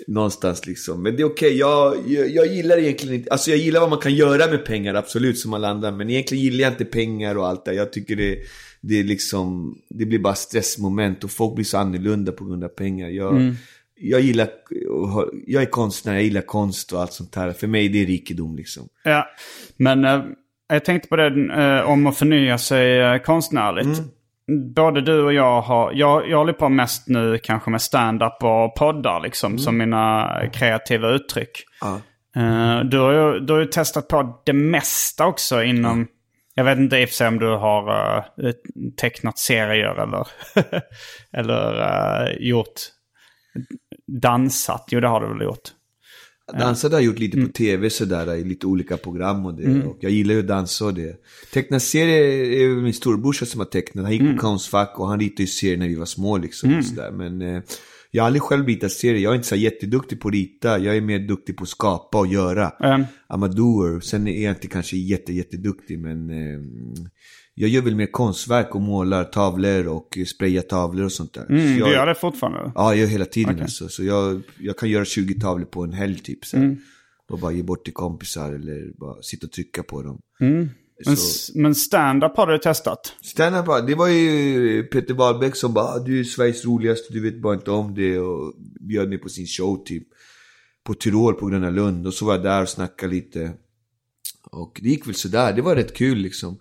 [0.08, 1.04] någonstans liksom.
[1.04, 4.00] Men det är okej, jag, jag, jag gillar egentligen inte, alltså jag gillar vad man
[4.00, 5.92] kan göra med pengar, absolut som alla andra.
[5.92, 7.74] Men egentligen gillar jag inte pengar och allt det.
[7.74, 8.38] Jag tycker det,
[8.82, 12.68] det är liksom, det blir bara stressmoment och folk blir så annorlunda på grund av
[12.68, 13.10] pengar.
[13.10, 13.56] Jag,
[14.02, 14.48] jag gillar,
[15.48, 17.52] jag är konstnär, jag gillar konst och allt sånt här.
[17.52, 18.88] För mig det är rikedom liksom.
[19.04, 19.28] Ja,
[19.78, 20.22] men eh,
[20.68, 24.02] jag tänkte på det eh, om att förnya sig eh, konstnärligt.
[24.76, 28.76] Både du och jag har, jag, jag håller på mest nu kanske med stand-up och
[28.76, 31.64] poddar liksom som mina kreativa uttryck.
[31.82, 32.02] Ja.
[32.36, 36.08] Eh, du, har ju, du har ju testat på det mesta också inom,
[36.54, 37.90] jag vet inte i och för sig om du har
[38.44, 38.52] uh,
[38.98, 40.28] tecknat serier eller,
[41.38, 42.80] eller eh, gjort,
[44.22, 44.86] dansat.
[44.92, 45.72] Jo det har du väl gjort.
[46.60, 47.48] Dansat har jag gjort lite Mm.
[47.50, 49.84] på tv sådär i lite olika program och det.
[49.84, 51.16] Och jag gillar ju att dansa och det.
[51.54, 54.04] Teckna serier är min storebrorsa som har tecknat.
[54.06, 54.36] Han gick Mm.
[54.36, 56.78] på Konstfack och han ritade ju serier när vi var små liksom.
[56.78, 57.12] Och sådär.
[57.12, 57.62] Men eh,
[58.12, 59.22] jag har aldrig själv ritat serier.
[59.24, 60.80] Jag är inte så jätteduktig på att rita.
[60.80, 62.70] Jag är mer duktig på att skapa och göra.
[62.70, 63.02] Mm.
[63.30, 64.00] I'm a doer.
[64.00, 66.60] Sen är jag inte kanske jätte, jätteduktig men eh,
[67.62, 71.46] jag gör väl mer konstverk och målar tavlor och sprayar tavlor och sånt där.
[71.50, 72.72] Mm, jag, Du gör det fortfarande?
[72.76, 73.90] Ja, jag gör hela tiden alltså.
[73.90, 76.46] Så jag, jag kan göra 20 tavlor på en helg typ.
[76.46, 76.58] Så.
[76.58, 76.78] Mm.
[77.30, 80.20] Och bara ge bort till kompisar eller bara sitta och trycka på dem.
[80.40, 80.70] Men,
[81.06, 83.14] Så, s- men stand-up har du testat?
[83.22, 87.20] stand bara, det var ju Peter Wahlbeck som bara, "Ah, du är Sveriges roligaste, du
[87.22, 88.20] vet bara inte om det.
[88.20, 90.08] Och bjöd mig på sin show typ.
[90.84, 92.08] På Tyrol på Gröna Lund.
[92.08, 93.54] Och så var jag där och snackade lite.
[94.52, 96.58] Och det gick väl sådär, det var rätt kul liksom.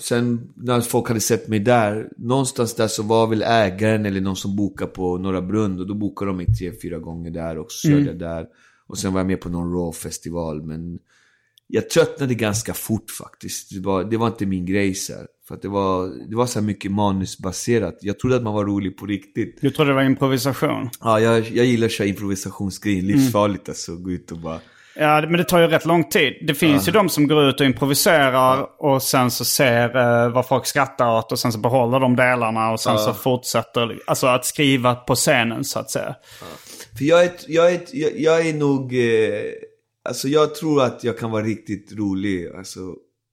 [0.00, 4.36] Sen när folk hade sett mig där, någonstans där så var väl ägaren eller någon
[4.36, 7.72] som bokade på Norra Brunn och då bokade de mig tre, fyra gånger där och
[7.72, 8.46] så körde jag där.
[8.86, 10.98] Och sen var jag med på någon Raw-festival men
[11.66, 13.70] jag tröttnade ganska fort faktiskt.
[13.74, 15.26] Det var, det var inte min grej så här.
[15.48, 17.98] För att det var, det var så mycket manusbaserat.
[18.00, 19.58] Jag trodde att man var rolig på riktigt.
[19.60, 20.90] Du trodde det var improvisation?
[21.00, 23.02] Ja, jag, jag gillar att köra improvisationsgrejer.
[23.02, 23.96] Livsfarligt alltså.
[23.96, 24.60] Gå ut och bara...
[24.94, 26.32] Ja, men det tar ju rätt lång tid.
[26.46, 30.48] Det finns ju de som går ut och improviserar och sen så ser eh, vad
[30.48, 34.46] folk skrattar åt och sen så behåller de delarna och sen så fortsätter, alltså att
[34.46, 36.14] skriva på scenen så att säga.
[36.98, 38.94] För jag är, jag är, jag, jag är nog...
[38.94, 39.52] Eh,
[40.08, 42.48] alltså jag tror att jag kan vara riktigt rolig.
[42.56, 42.80] Alltså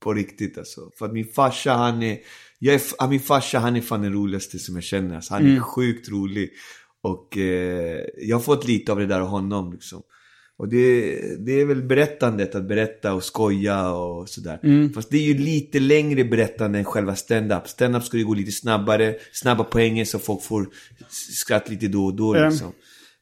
[0.02, 0.80] på riktigt alltså.
[0.98, 2.18] För att min farsa han är...
[2.58, 5.14] Jag är ja, min farsa han är fan den roligaste som jag känner.
[5.16, 6.50] Alltså, han är sjukt rolig.
[7.02, 10.02] Och eh, jag har fått lite av det där av honom liksom.
[10.58, 14.58] Och det, det är väl berättandet, att berätta och skoja och sådär.
[14.94, 17.68] Fast det är ju lite längre berättande än själva stand-up.
[17.68, 20.66] Stand-up ska ju gå lite snabbare, snabba poänger så folk får
[21.44, 22.50] skratt lite då och då Mm.
[22.50, 22.72] liksom.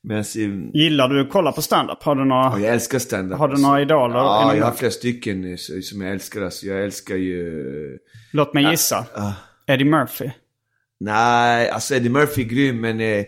[0.03, 2.03] Medan, eh, Gillar du att kolla på stand-up?
[2.03, 2.43] Har du några...
[2.43, 3.39] Ja, jag älskar stand-up.
[3.39, 6.43] Har du några idoler Ja, jag har flera stycken eh, som jag älskar.
[6.43, 6.66] Alltså.
[6.66, 7.99] Jag älskar ju...
[8.32, 9.07] Låt mig gissa.
[9.66, 10.30] Eddie Murphy.
[11.01, 13.24] Nej, alltså Eddie Murphy är grym, men eh,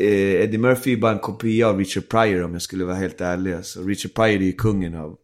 [0.00, 3.20] eh, Eddie Murphy är bara en kopia av Richard Pryor om jag skulle vara helt
[3.20, 3.52] ärlig.
[3.54, 5.16] Alltså, Richard Pryor är ju kungen av...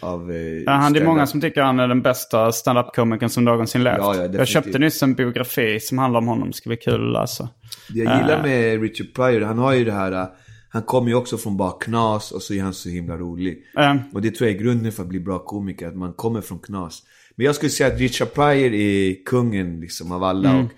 [0.00, 1.04] av eh, Ja, han, det är stand-up.
[1.04, 3.96] många som tycker han är den bästa stand-up-komikern som någonsin levt.
[3.98, 6.48] Ja, ja, jag köpte nyss en biografi som handlar om honom.
[6.50, 7.48] Det ska bli kul att läsa.
[7.88, 10.12] Det jag gillar med Richard Pryor, han har ju det här...
[10.12, 10.26] eh,
[10.68, 13.58] Han kommer ju också från bara knas och så är han så himla rolig.
[13.78, 13.98] Mm.
[14.12, 16.58] Och det tror jag är grunden för att bli bra komiker, att man kommer från
[16.58, 17.02] knas.
[17.36, 20.50] Men jag skulle säga att Richard Pryor är kungen liksom av alla.
[20.50, 20.64] Mm.
[20.64, 20.70] Och,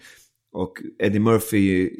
[0.53, 0.73] och
[1.03, 1.91] Eddie Murphy är,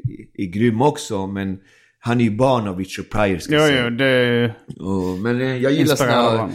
[0.43, 1.59] är grym också, men
[2.01, 3.85] han är ju barn av Richard Pryor ska jag säga.
[3.85, 6.53] jo, det Och, men eh, jag gillar såna, honom.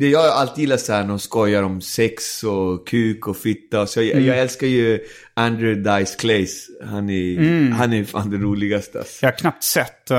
[0.00, 3.86] det jag alltid gillar så här när de skojar om sex och kuk och fitta.
[3.86, 4.24] Så jag, Mm.
[4.26, 4.98] jag älskar ju
[5.34, 6.66] Andrew Dice Clays.
[6.84, 7.72] Han är, Mm.
[7.72, 9.26] han är fan det roligaste alltså.
[9.26, 10.16] Jag har knappt sett uh,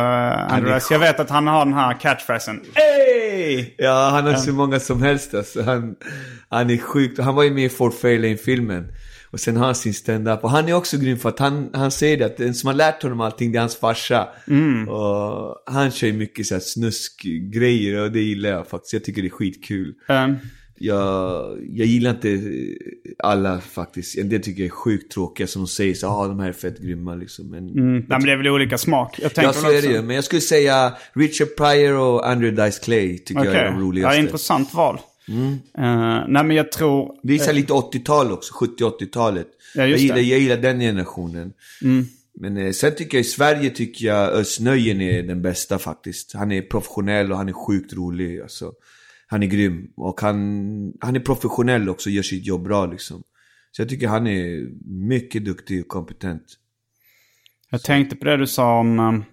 [0.53, 0.91] Andreas.
[0.91, 2.61] är Jag vet att han har den här catchphrasen.
[2.73, 3.73] Hey!
[3.77, 5.61] Ja, han har så många som helst alltså.
[5.61, 5.95] Han,
[6.49, 7.19] han är sjukt.
[7.19, 8.87] Han var ju med i Fort Fairlane-filmen.
[9.31, 10.43] Och sen har han sin stand-up.
[10.43, 12.73] Och han är också grym för att han, han säger det att den som har
[12.73, 14.27] lärt honom allting det är hans farsa.
[14.89, 18.93] Och han kör ju mycket så här snuskgrejer och det gillar jag faktiskt.
[18.93, 19.93] Jag tycker det är skitkul.
[20.09, 20.35] Um,
[20.83, 22.41] Jag, jag gillar inte
[23.23, 24.17] alla faktiskt.
[24.17, 26.79] En del tycker jag är sjukt tråkiga som säger så ah, de här är fett
[26.79, 27.49] grymma liksom.
[27.49, 29.19] Men, mm, nej, men det är väl olika smak.
[29.21, 30.01] Jag tänker Ja, så är det ju.
[30.01, 33.81] Men jag skulle säga Richard Pryor och Andrew Dice Clay tycker jag är de Ja,
[33.81, 34.19] roligaste.
[34.19, 34.99] intressant val.
[35.27, 37.37] Eh, nej, men jag tror...
[37.37, 39.47] Så här lite 80-tal också, 70-80-talet.
[39.75, 40.15] Ja, jag, gillar.
[40.15, 40.29] Mm.
[40.29, 41.53] jag gillar den generationen.
[42.33, 46.33] Men eh, sen tycker jag i Sverige tycker jag Özz Nöjen är den bästa faktiskt.
[46.33, 48.41] Han är professionell och han är sjukt rolig.
[48.41, 48.73] Alltså.
[49.27, 49.91] Han är grym.
[49.95, 53.23] Och han, han är professionell också och gör sitt jobb bra liksom.
[53.71, 56.43] Så jag tycker han är mycket duktig och kompetent.
[57.69, 59.23] Jag tänkte på det du sa om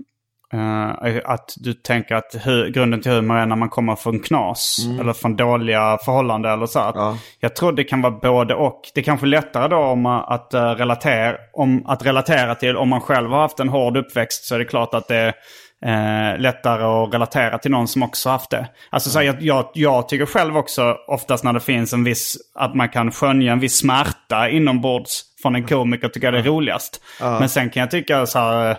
[0.52, 4.78] eh, att du tänker att hu- grunden till humor är när man kommer från knas.
[5.00, 6.78] Eller från dåliga förhållanden eller så.
[6.78, 7.18] Ja.
[7.40, 8.80] Jag tror det kan vara både och.
[8.94, 12.76] Det är kanske lättare då om att, eh, relatera, om, att relatera till.
[12.76, 15.34] Om man själv har haft en hård uppväxt så är det klart att det är
[15.84, 18.68] eh, lättare att relatera till någon som också haft det.
[18.90, 22.36] Alltså så här, jag, jag, jag tycker själv också oftast när det finns en viss,
[22.54, 26.52] att man kan skönja en viss smärta inombords från en komiker tycker jag det är
[26.52, 27.00] roligast.
[27.38, 28.76] Men sen kan jag tycka så här,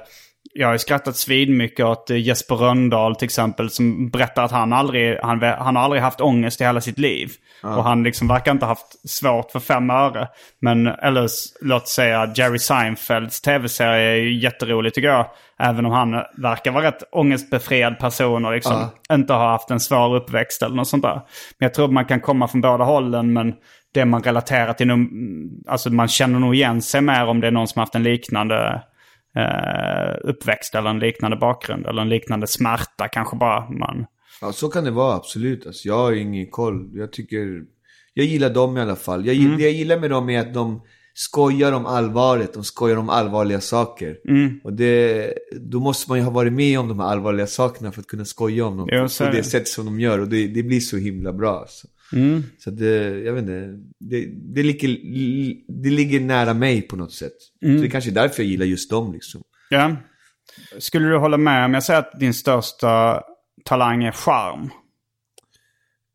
[0.60, 4.74] jag har ju skrattat svinmycket åt eh, Jesper Röndahl till exempel som berättar att han
[4.74, 7.32] aldrig, han, han har aldrig haft ångest i hela sitt liv.
[7.64, 10.28] Och han liksom verkar inte ha haft svårt för fem öre.
[10.62, 11.28] Men, eller
[11.62, 15.26] låt säga Jerry Seinfelds tv-serie är ju jätterolig tycker jag.
[15.60, 20.16] Även om han verkar vara rätt ångestbefriad person och liksom inte har haft en svår
[20.16, 21.22] uppväxt eller något sånt där.
[21.60, 23.54] Men jag tror man kan komma från båda hållen men
[23.94, 25.08] det man relaterar till,
[25.68, 28.82] alltså man känner nog igen sig mer om det är någon som haft en liknande
[30.24, 33.70] uppväxt eller en liknande bakgrund eller en liknande smärta kanske bara.
[33.70, 34.06] Man,
[34.42, 35.66] Ja, så kan det vara absolut.
[35.68, 36.90] Alltså, jag har ingen koll.
[36.94, 37.62] Jag tycker...
[38.14, 39.26] Jag gillar dem i alla fall.
[39.26, 40.82] Jag, gill- Det jag gillar med dem är att de
[41.14, 42.54] skojar om allvaret.
[42.54, 44.18] De skojar om allvarliga saker.
[44.64, 48.02] Och det, då måste man ju ha varit med om de här allvarliga sakerna för
[48.02, 48.90] att kunna skoja om dem.
[48.92, 49.44] Jo, på det.
[49.44, 50.20] sätt som de gör.
[50.20, 51.60] Och det, det blir så himla bra.
[51.60, 51.88] Alltså.
[52.58, 53.78] Så det, jag vet inte.
[54.00, 54.88] Det, det, ligger,
[55.84, 57.34] det ligger nära mig på något sätt.
[57.62, 59.42] Så det är kanske är därför jag gillar just dem liksom.
[59.70, 59.96] ja.
[60.78, 63.24] Skulle du hålla med om jag säger att din största
[63.66, 64.70] talang är charm?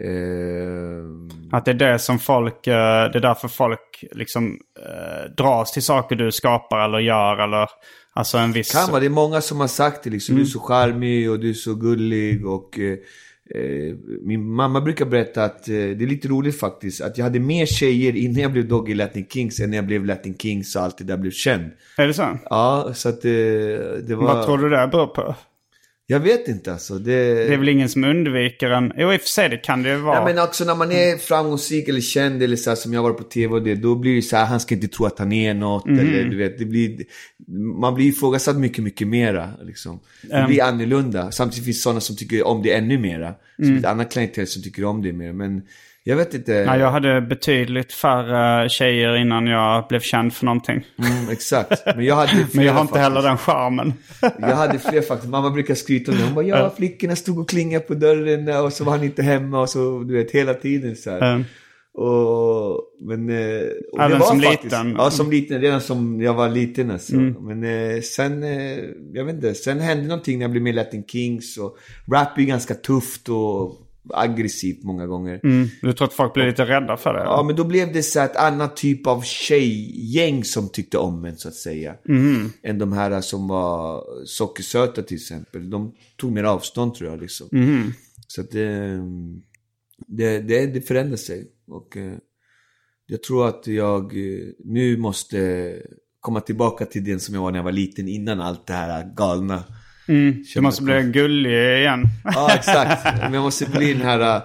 [0.05, 5.73] Eh, Att det är det som folk, eh, det är därför folk liksom eh, dras
[5.73, 7.69] till saker du skapar eller gör eller
[8.13, 8.73] alltså en viss...
[8.73, 10.35] Kan vara, det är många som har sagt det liksom.
[10.37, 12.99] Du är så charmig och du är så gullig och eh,
[14.23, 17.01] min mamma brukar berätta att eh, det är lite roligt faktiskt.
[17.01, 20.05] Att jag hade mer tjejer innan jag blev Doggy Latin Kings än när jag blev
[20.05, 21.71] Latin Kings och allt det där blev känd.
[21.97, 22.39] Är det så?
[22.45, 23.31] Ja, så att eh,
[24.07, 24.25] det var...
[24.25, 25.35] Vad tror du det beror på?
[26.07, 26.99] Jag vet inte alltså.
[26.99, 27.35] Det...
[27.35, 28.93] Det är väl ingen som undviker en...
[28.97, 30.17] Jo, i och för sig det kan det ju vara.
[30.17, 33.13] Ja, men också när man är framgångsrik eller känd eller så här, som jag var
[33.13, 35.33] på tv och det, då blir det så här, han ska inte tro att han
[35.33, 35.87] är något.
[35.87, 37.05] Eller du vet, det blir,
[37.81, 39.51] man blir ifrågasatt mycket, mycket mera.
[39.63, 40.01] Liksom.
[40.23, 41.31] Det blir annorlunda.
[41.33, 43.35] Samtidigt finns det sådana som tycker om det ännu mera.
[43.57, 45.33] Som ett annat klientel som tycker om det mer.
[45.33, 45.63] Men
[46.07, 46.65] jag vet inte.
[46.67, 50.87] Nej, jag hade betydligt färre tjejer innan jag blev känd för någonting.
[50.99, 51.83] Mm, exakt.
[51.97, 53.15] Men jag hade Men jag har inte faktiskt.
[53.15, 53.93] heller den charmen.
[54.41, 55.31] Jag hade fler faktiskt.
[55.31, 56.25] Mamma brukar skryta om det.
[56.25, 59.61] Hon bara, ja flickorna stod och klingade på dörren och så var han inte hemma
[59.61, 61.33] och så, du vet, hela tiden så här.
[61.33, 61.45] Mm.
[61.95, 64.81] Och, men, eh, och Även som faktiskt, liten?
[64.81, 64.97] Mm.
[64.97, 65.61] Ja, som liten.
[65.61, 67.17] Redan som jag var liten alltså.
[67.17, 68.79] Men eh, sen, eh,
[69.13, 71.59] jag vet inte, sen hände någonting när jag blev med i Latin Kings.
[71.59, 71.77] Och
[72.13, 75.41] rap är ganska tufft och aggressivt många gånger.
[75.45, 75.69] Mm.
[75.83, 77.21] Du tror att folk blir lite rädda för det?
[77.21, 81.25] Ja, men då blev det så här ett annat typ av tjejgäng som tyckte om
[81.25, 81.95] en så att säga.
[82.09, 82.51] Mm.
[82.63, 85.71] Än de här som var sockersöta till exempel.
[85.71, 87.49] De tog mer avstånd tror jag liksom.
[87.53, 87.93] Mm.
[88.27, 89.01] Så att det,
[90.07, 91.51] det, det, det förändrar sig.
[91.69, 92.15] Och eh,
[93.07, 95.73] jag tror att jag eh, nu måste
[96.21, 99.15] komma tillbaka till den som jag var när jag var liten innan allt det här
[99.17, 99.65] galna.
[100.07, 102.05] Du måste bli gullig igen.
[102.25, 103.05] Ja, exakt.
[103.21, 104.43] Men jag måste bli den här eh,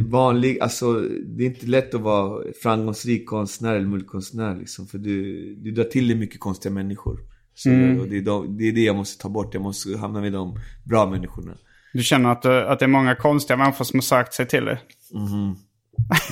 [0.00, 0.92] vanlig, alltså
[1.26, 4.86] det är inte lätt att vara framgångsrik konstnär eller multikonstnär liksom.
[4.86, 7.20] För du, du drar till dig mycket konstiga människor.
[7.54, 7.70] Så
[8.00, 10.32] och det, är de, det är det jag måste ta bort, jag måste hamna med
[10.32, 11.52] de bra människorna.
[11.92, 14.64] Du känner att, det- att det är många konstiga människor som har sökt sig till
[14.64, 14.78] dig?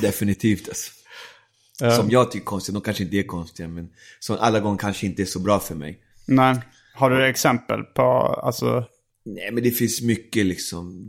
[0.03, 0.91] Definitivt alltså.
[1.97, 3.89] Som jag tycker är konstiga, de kanske inte är konstiga men
[4.19, 5.99] som alla gånger kanske inte är så bra för mig.
[6.27, 6.57] Nej.
[6.95, 8.03] Har du exempel på,
[8.43, 8.84] alltså...
[9.24, 11.09] Nej men det finns mycket liksom.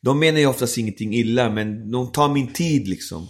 [0.00, 3.28] De menar ju oftast ingenting illa men de tar min tid liksom.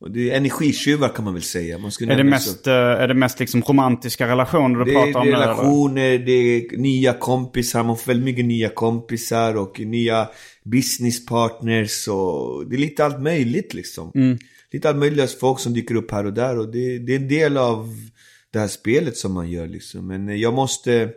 [0.00, 1.78] Och det är energitjuvar kan man väl säga.
[1.78, 5.26] Man Är det mest, eh, är det mest liksom romantiska relationer du Det pratar om
[5.26, 5.46] det är nu, eller?
[5.46, 10.28] relationer, det är nya kompisar, man får väldigt mycket nya kompisar och nya
[10.64, 14.12] business partners och det är lite allt möjligt liksom.
[14.14, 14.38] Mm.
[14.72, 17.28] Lite allt möjligt folk som dyker upp här och där och det, det är en
[17.28, 17.96] del av
[18.52, 20.06] det här spelet som man gör liksom.
[20.06, 21.10] Men eh, jag måste,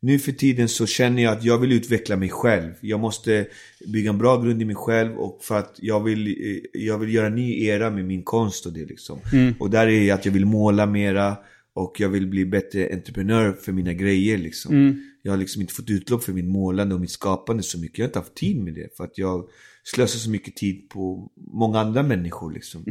[0.00, 2.72] nu för tiden så känner jag att jag vill utveckla mig själv.
[2.80, 3.46] Jag måste
[3.86, 7.14] bygga en bra grund i mig själv och för att jag vill, eh, jag vill
[7.14, 9.18] göra en ny era med min konst och det liksom.
[9.58, 11.36] Och där är att jag vill måla mera
[11.74, 14.74] och jag vill bli bättre entreprenör för mina grejer liksom.
[15.22, 17.98] Jag har liksom inte fått utlopp för min målande och mitt skapande så mycket.
[17.98, 19.48] Jag har inte haft tid med det för att jag
[19.84, 22.84] slösar så mycket tid på många andra människor liksom.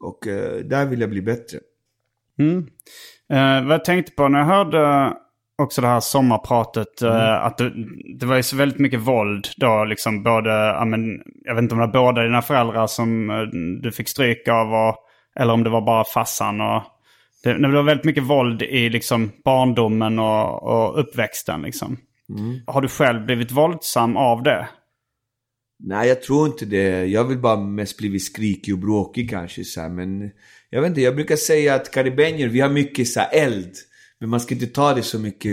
[0.00, 1.58] Och eh, där vill jag bli bättre.
[3.32, 5.12] Eh, vad jag tänkte på när jag hörde
[5.62, 7.02] också det här sommarpratet.
[7.02, 7.72] eh, att det,
[8.18, 9.84] det var ju så väldigt mycket våld då.
[9.84, 13.42] Liksom både, ja, men, jag vet inte om det var båda dina föräldrar som eh,
[13.82, 14.74] du fick stryk av.
[14.74, 14.96] Och,
[15.40, 16.60] eller om det var bara farsan.
[16.60, 16.82] Och,
[17.42, 21.62] det, det var väldigt mycket våld i liksom, barndomen och, och uppväxten.
[21.62, 21.96] Liksom.
[22.66, 24.68] Har du själv blivit våldsam av det?
[25.78, 27.04] Nej, jag tror inte det.
[27.06, 29.64] Jag vill bara mest bli skrikig och bråkig kanske.
[29.64, 29.88] Så här.
[29.88, 30.30] Men
[30.70, 33.74] jag vet inte, jag brukar säga att karibenier, vi har mycket så här, eld.
[34.20, 35.52] Men man ska inte ta det så mycket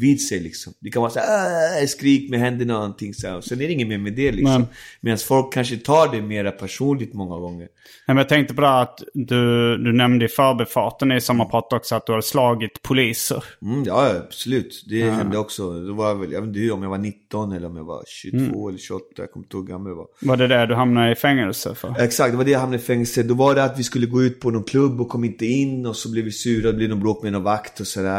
[0.00, 0.72] vid sig liksom.
[0.80, 3.40] Det kan vara så här, "Ah", skrik med händerna och någonting så här.
[3.40, 4.66] Sen är det inget mer med det liksom.
[5.00, 7.58] Medan folk kanske tar det mera personligt många gånger.
[7.58, 7.68] Nej,
[8.06, 11.94] men jag tänkte på det här att du, du nämnde i förbifarten i sommarpratet också
[11.94, 13.44] att du hade slagit poliser.
[13.62, 14.84] Mm, ja, absolut.
[14.88, 15.72] Det hände också.
[15.72, 18.68] Det var väl, jag vet inte om jag var 19 eller om jag var 22
[18.68, 19.04] eller 28.
[19.16, 20.06] Jag kommer inte ihåg hur gammal jag var.
[20.22, 21.94] Var det det du hamnade i fängelse för?
[22.00, 23.22] Exakt, det var det jag hamnade i fängelse.
[23.22, 25.86] Då var det att vi skulle gå ut på någon klubb och kom inte in
[25.86, 28.11] och så blev vi sura, det blev någon bråk med någon vakt och sådär.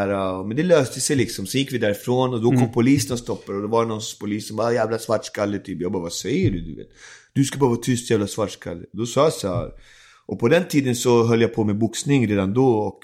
[0.47, 1.45] Men det löste sig liksom.
[1.45, 4.01] Så gick vi därifrån och då kom polisen och stoppade och då var det någon
[4.19, 5.81] polis som bara jävla svartskalle typ.
[5.81, 6.61] Jag bara vad säger du?
[6.61, 6.87] Du vet?
[7.33, 8.85] Du ska bara vara tyst jävla svartskalle.
[8.93, 9.71] Då sa jag så här.
[10.25, 12.99] Och på den tiden så höll jag på med boxning redan då och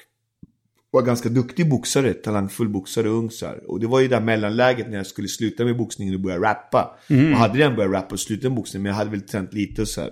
[0.92, 3.72] var ganska duktig boxare, talangfull boxare, ung så här.
[3.72, 6.40] Och det var ju det där mellanläget när jag skulle sluta med boxningen och börja
[6.40, 6.98] rappa.
[7.34, 9.82] Och hade redan börjat rappa och sluta med boxningen, men jag hade väl tränat lite
[9.82, 10.10] och så här.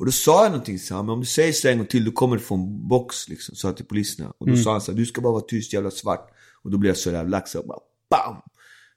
[0.00, 2.04] Och då sa jag någonting så här, men om du säger så en gång till,
[2.04, 4.32] då kommer du få en box liksom, sa jag till poliserna.
[4.38, 6.30] Och då sa han så här, du ska bara vara tyst jävla svart.
[6.62, 7.78] Och då blev jag så jävla lax, och bara
[8.10, 8.36] BAM!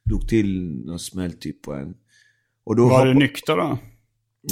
[0.05, 1.93] Drog till någon smäll typ på en.
[2.65, 3.77] Och då Var du hoppa- nykter då?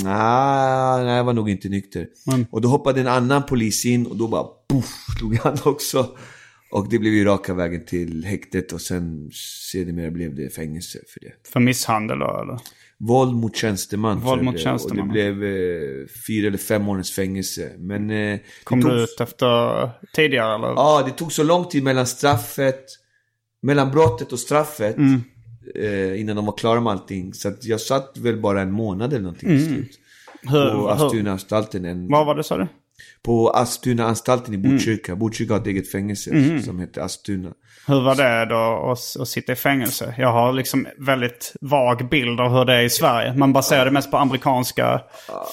[0.04, 2.08] Nej, nej, jag var nog inte nykter.
[2.32, 2.46] Mm.
[2.52, 6.18] Och då hoppade en annan polis in och då bara poff, slog han också.
[6.72, 9.30] Och det blev ju raka vägen till häktet och sen
[9.72, 11.50] sedermera blev det fängelse för det.
[11.52, 12.60] För misshandel då eller?
[13.08, 14.20] Våld mot tjänsteman.
[14.20, 15.00] Våld mot tjänsteman.
[15.00, 17.72] Och det blev eh, fyra eller fem årens fängelse.
[17.78, 18.10] Men...
[18.10, 20.68] Eh, Kom det tog, du ut efter tidigare eller?
[20.68, 22.86] Ja, det tog så lång tid mellan straffet,
[23.62, 24.98] mellan brottet och straffet.
[24.98, 25.22] Mm.
[25.76, 27.34] Eh, innan de var klara med allting.
[27.34, 29.62] Så jag satt väl bara en månad eller någonting Mm.
[29.62, 30.00] till slut.
[30.42, 31.86] hur, På hur, Asptunaanstalten.
[31.86, 32.68] En, vad var det sa du?
[33.24, 34.72] På Asptuna-anstalten i Mm.
[34.72, 35.16] Botkyrka.
[35.16, 37.50] Botkyrka har ett eget fängelse som heter Asptuna.
[37.88, 40.16] Hur var det då att, att sitta i fängelse?
[40.18, 43.34] Jag har liksom väldigt vag bild av hur det är i Sverige.
[43.34, 45.02] Man baserar det mest på amerikanska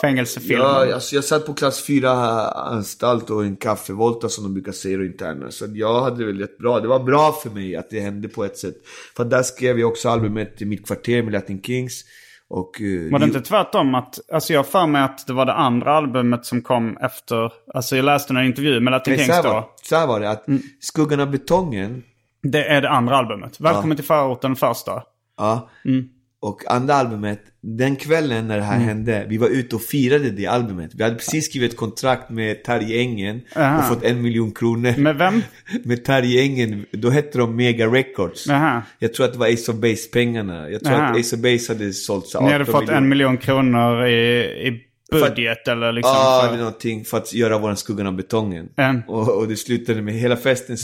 [0.01, 0.65] fängelsefilmer.
[0.65, 2.11] Ja, alltså jag satt på klass 4
[2.51, 5.51] anstalt och en kaffevolta som de brukar säga interna.
[5.51, 6.81] Så jag hade det väl rätt bra.
[6.81, 8.75] Det var bra för mig att det hände på ett sätt.
[9.17, 12.05] För där skrev jag också albumet i Mitt kvarter med Latin Kings.
[12.51, 15.53] Och, eh, Var det inte tvärtom att, alltså jag har mig att det var det
[15.55, 19.49] andra albumet som kom efter, alltså jag läste en intervju med Latin Kings då.
[19.49, 20.45] var, så här var det, att
[20.81, 22.03] Skuggan av betongen,
[22.43, 23.61] Det är det andra albumet.
[23.61, 25.03] Välkommen till förorten första.
[25.37, 26.09] ja, Mm.
[26.41, 30.47] Och andra albumet, den kvällen när det här hände, vi var ute och firade det
[30.47, 30.91] albumet.
[30.95, 33.79] Vi hade precis skrivit ett kontrakt med Terje Engen Aha.
[33.79, 34.95] och fått en miljon kronor.
[34.99, 35.43] Med vem?
[35.85, 38.49] med Terje Engen, då hette de Mega Records.
[38.51, 38.83] Aha.
[38.99, 40.71] Jag tror att det var Ace of Base-pengarna.
[40.71, 41.05] Jag tror Aha.
[41.13, 42.99] att Ace of Base hade sålt så Ni hade 18 fått miljoner.
[43.03, 46.13] en miljon kronor i, i budget eller liksom?
[46.15, 48.69] Ja, för- eller någonting för att göra våran Skuggan av betongen.
[48.77, 49.03] En.
[49.09, 50.77] Och, och det slutade med hela festen.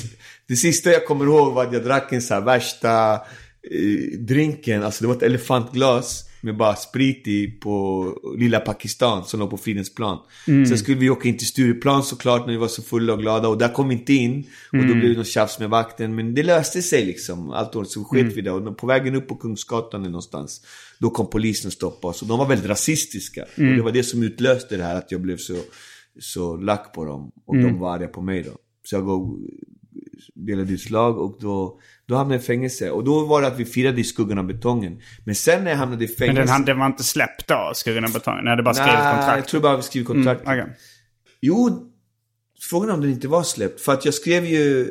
[0.49, 3.21] Det sista jag kommer ihåg var att jag drack en så här värsta
[4.19, 4.83] drinken.
[4.83, 9.57] Alltså det var ett elefantglas med bara sprit i på lilla Pakistan som låg på
[9.57, 10.19] Fridhemsplan.
[10.45, 13.49] Sen skulle vi åka in till Stureplan såklart när vi var så fulla och glada
[13.49, 14.45] och där kom vi inte in.
[14.73, 16.15] Och då blev det något tjafs med vakten.
[16.15, 17.51] Men det löste sig liksom.
[17.51, 17.87] Allt sig.
[17.87, 18.51] Så sket vi det.
[18.51, 20.61] Och på vägen upp på Kungsgatan någonstans.
[20.99, 22.23] Då kom polisen och stoppade oss.
[22.23, 23.43] Och de var väldigt rasistiska.
[23.43, 25.57] Och det var det som utlöste det här att jag blev så,
[26.21, 27.33] så lack på dem.
[27.47, 28.53] Och de var arga på mig då.
[28.85, 29.39] Så jag går,
[30.35, 32.91] delade ut slag och då, då hamnade jag i fängelse.
[32.91, 35.01] Och då var det att vi firade i skuggan av betongen.
[35.25, 36.41] Men sen när jag hamnade i Men fängelse...
[36.43, 38.45] den, han- den var inte släppt då, Skuggan av betongen?
[38.45, 39.49] Ni hade bara skrivit Nej, jag kontrakt?
[39.49, 40.41] tror bara vi skrev kontrakt.
[40.45, 40.67] Okej.
[41.41, 41.91] Jo,
[42.71, 43.81] frågan är om den inte var släppt.
[43.81, 44.91] För att jag skrev ju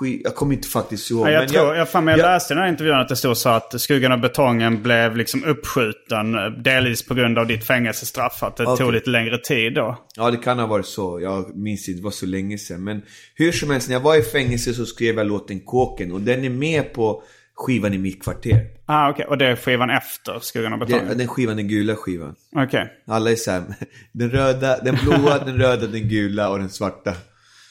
[0.00, 1.26] sk- jag kommer inte faktiskt ihåg.
[1.26, 3.08] Ja, jag men tror, jag, fan, men jag jag- läste i den här intervjun att
[3.08, 6.34] det stod så att Skuggan och betongen blev liksom uppskjuten.
[6.34, 8.42] eh, Delvis på grund av ditt fängelsestraff.
[8.42, 8.84] Att det Okej.
[8.84, 9.98] tog lite längre tid då.
[10.16, 11.20] Ja, det kan ha varit så.
[11.20, 12.84] Jag minns inte, det var så länge sedan.
[12.84, 13.02] Men
[13.34, 16.12] hur som helst, när jag var i fängelse så skrev jag låten Kåken.
[16.12, 17.22] Och den är med på
[17.54, 18.66] skivan i mitt kvarter.
[18.86, 19.24] Ah, okej.
[19.26, 21.08] Och det är skivan efter Skuggan och betongen?
[21.08, 22.34] Den, den skivan, den gula skivan.
[22.56, 22.92] Okej.
[23.06, 23.62] Alla är såhär,
[24.12, 27.12] den röda, den blåa, den röda, den gula och den svarta.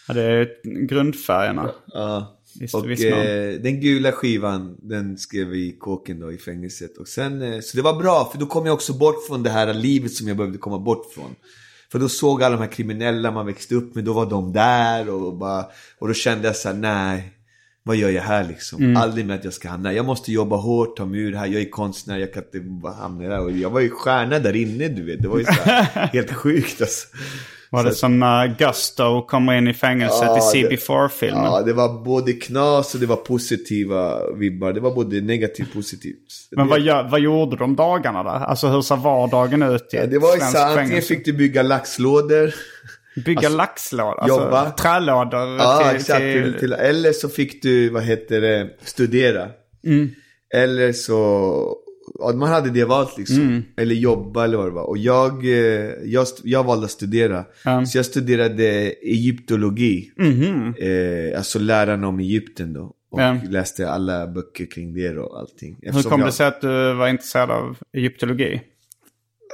[0.07, 0.49] Ja, det är
[0.87, 1.71] grundfärgerna.
[1.87, 2.33] Ja.
[2.59, 6.97] Visst, och visst eh, den gula skivan, den skrev vi i kåken då i fängelset.
[6.97, 9.49] Och sen, eh, så det var bra, för då kom jag också bort från det
[9.49, 11.35] här livet som jag behövde komma bort från.
[11.91, 15.09] För då såg alla de här kriminella man växte upp med, då var de där
[15.09, 15.65] och bara,
[15.99, 17.33] och då kände jag så här, nej,
[17.83, 18.83] vad gör jag här liksom?
[18.83, 18.97] Mm.
[18.97, 21.47] Aldrig med att jag ska hamna, jag måste jobba hårt, ta mig ur det här,
[21.47, 23.39] jag är konstnär, jag kan inte bara hamna där.
[23.39, 25.83] Och jag var ju stjärna där inne, du vet, det var ju så här,
[26.13, 27.07] helt sjukt alltså.
[27.71, 31.43] Var det som när Gusto kommer in i fängelset Ja, i det- CB4-filmen?
[31.43, 34.73] Ja, det var både knas och det var positiva vibbar.
[34.73, 36.15] Det var både negativt och positivt.
[36.51, 38.45] Men det, vad, vad gjorde de dagarna där?
[38.45, 41.61] Alltså hur ser vardagen ut i ja, det var ju så antingen fick du bygga
[41.63, 42.53] laxlådor.
[43.25, 44.19] Bygga alltså, laxlådor?
[44.19, 44.69] Alltså jobba.
[44.71, 46.19] trälådor Ja, till, exakt.
[46.19, 49.47] Till, till, eller så fick du, vad heter det, studera.
[49.85, 50.09] Mm.
[50.55, 51.75] Eller så,
[52.19, 53.41] ja, man hade det valt liksom.
[53.41, 53.63] Mm.
[53.77, 54.89] Eller jobba eller vad det var.
[54.89, 57.45] Och jag, eh, jag, jag valde att studera.
[57.87, 60.11] Så jag studerade egyptologi.
[60.77, 62.93] Eh, alltså läran om Egypten då.
[63.09, 65.77] Och läste alla böcker kring det och allting.
[65.81, 68.61] Hur Eftersom kom jag, det sig att du var intresserad av egyptologi?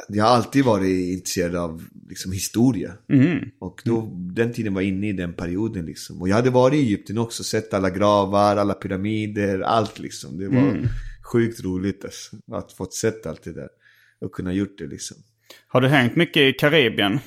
[0.08, 2.93] jag har alltid varit intresserad av liksom, historia.
[3.10, 3.39] Mm.
[3.60, 6.22] Och då, den tiden var inne i den perioden liksom.
[6.22, 10.38] Och jag hade varit i Egypten också, sett alla gravar, alla pyramider, allt liksom.
[10.38, 10.88] Det var Mm.
[11.32, 13.69] Sjukt roligt alltså, att fått sett allt det där.
[14.21, 15.17] Och kunna gjort det liksom.
[15.67, 17.19] Har du hängt mycket i Karibien?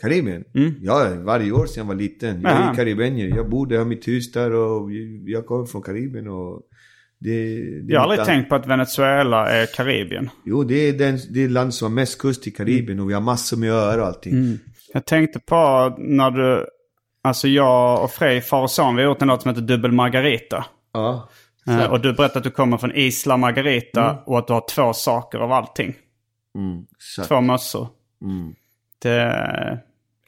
[0.00, 0.44] Karibien?
[0.80, 2.42] Ja, varje år sedan jag var liten.
[2.42, 3.36] Jag är karibenier.
[3.36, 4.90] Jag bor där, har mitt hus där och
[5.26, 6.62] jag kommer från Karibien och
[7.18, 10.30] det, det Jag har aldrig mitt- tänkt på att Venezuela är Karibien.
[10.44, 13.14] Jo, det är den, det är land som har mest kust i Karibien och vi
[13.14, 14.58] har massor med öar och allting.
[14.92, 16.66] Jag tänkte på när du...
[17.24, 19.92] Alltså jag och Frej, far och son, vi har gjort en låt som heter Dubbel
[19.92, 20.64] Margarita.
[20.92, 21.28] Ja.
[21.66, 24.92] Eh, och du berättade att du kommer från Isla Margarita och att du har två
[24.92, 25.94] saker av allting.
[26.58, 27.28] Mm, exakt.
[27.28, 27.88] Två mössor.
[28.22, 28.54] Mm.
[29.02, 29.78] Det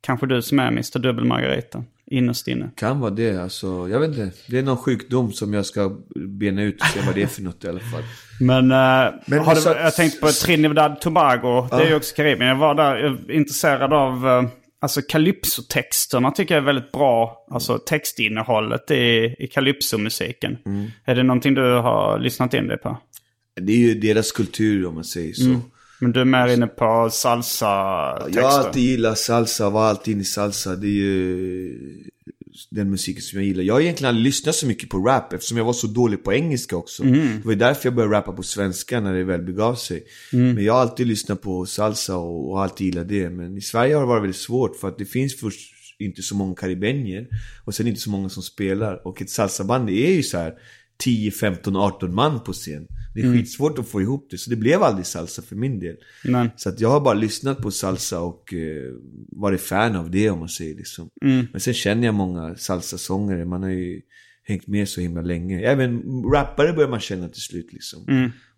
[0.00, 1.84] kanske du som är Mr Dubbel Margarita.
[2.06, 2.70] Innerst inne.
[2.76, 3.88] Kan vara det, alltså.
[3.88, 4.30] Jag vet inte.
[4.48, 5.96] Det är någon sjukdom som jag ska
[6.28, 8.02] bena ut och se vad det är för något i alla fall.
[8.40, 11.68] Men, eh, Men har du, så- jag tänkte på Trinidad Tobago.
[11.70, 12.48] Det är ju också Karibien.
[12.48, 14.28] Jag var där jag är intresserad av...
[14.28, 14.42] eh,
[14.84, 17.46] Alltså calypso-texterna tycker jag är väldigt bra.
[17.50, 20.58] Alltså textinnehållet i, i calypso-musiken.
[20.66, 20.86] Mm.
[21.04, 22.98] Är det någonting du har lyssnat in dig på?
[23.60, 25.60] Det är ju deras kultur om man säger så.
[26.00, 28.40] Men du är mer inne på salsa-texter?
[28.40, 30.76] Jag har alltid gillat salsa, var alltid inne i salsa.
[30.76, 31.78] Det är ju
[32.70, 33.62] den musiken som jag gillar.
[33.62, 36.32] Jag har egentligen aldrig lyssnat så mycket på rap eftersom jag var så dålig på
[36.32, 37.02] engelska också.
[37.42, 40.04] Det var därför jag började rappa på svenska när det väl begav sig.
[40.54, 43.30] Men jag har alltid lyssnat på salsa och, och alltid gillat det.
[43.30, 46.34] Men i Sverige har det varit väldigt svårt för att det finns först inte så
[46.34, 47.28] många karibenier
[47.64, 49.06] och sen inte så många som spelar.
[49.06, 50.52] Och ett salsaband är ju så här
[50.98, 52.86] 10, 15, 18 man på scen.
[53.14, 55.96] Det är skitsvårt att få ihop det, så det blev aldrig salsa för min del.
[56.24, 58.92] Men, Så att jag har bara lyssnat på salsa och eh,
[59.28, 61.08] varit fan av det om man säger liksom.
[61.52, 64.00] Men sen känner jag många salsasångare, man har ju
[64.44, 65.60] hängt med så himla länge.
[65.60, 66.02] Även
[66.32, 68.06] rappare börjar man känna till slut liksom.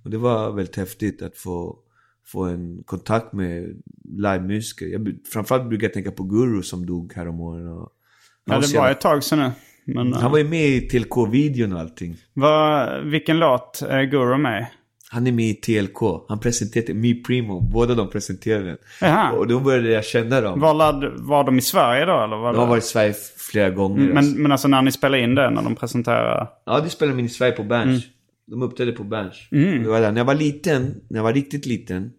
[0.05, 1.79] Och det var väldigt häftigt att få,
[2.27, 5.15] få en kontakt med livemusiker.
[5.33, 7.67] Framförallt brukar jag tänka på Guru som dog häromåret.
[7.67, 7.93] Och,
[8.45, 9.51] ja, det var ett tag sedan nu.
[9.87, 12.17] Men, eh, han var ju med i TLK-videon och allting.
[12.33, 14.67] vad, vilken låt är Guru med?
[15.11, 15.99] Han är med i TLK.
[16.29, 17.61] Han presenterade Me Primo.
[17.61, 18.79] Båda de presenterade den.
[19.01, 19.33] Jaha.
[19.33, 20.61] Och då började jag känna dem.
[20.61, 22.25] Var, ladd, var de i Sverige då?
[22.25, 23.15] Eller var De har varit i Sverige
[23.53, 24.17] flera gånger.
[24.17, 24.33] alltså.
[24.33, 26.49] men, men alltså när ni spelade in det, när de presenterar...
[26.67, 28.05] Ja, det spelade de in i Sverige på Berns.
[28.47, 29.49] De uppträdde på Berns.
[29.51, 30.13] Det var där.
[30.13, 32.13] När jag var liten, när jag var riktigt liten,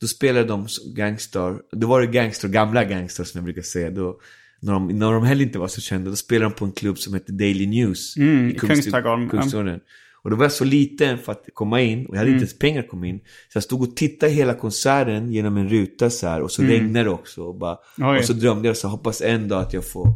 [0.00, 1.58] då spelade de Gangstar.
[1.72, 3.90] Då var det Gangstar, gamla Gangstar som jag brukar säga.
[3.90, 4.16] Då,
[4.64, 6.98] när, de, när de heller inte var så kända, då spelade de på en klubb
[6.98, 8.16] som hette Daily News.
[8.16, 9.28] Mm, i Kungsträdgården.
[9.28, 9.80] Kungsträdgården.
[10.22, 12.58] Och då var jag så liten för att komma in och jag hade inte ens
[12.58, 13.18] pengar att komma in.
[13.18, 17.04] Så jag stod och tittade hela konserten genom en ruta så här och så regnade
[17.04, 17.42] det också.
[17.42, 18.18] Och, bara, Oj.
[18.18, 20.08] och så drömde jag så hoppas en dag att jag får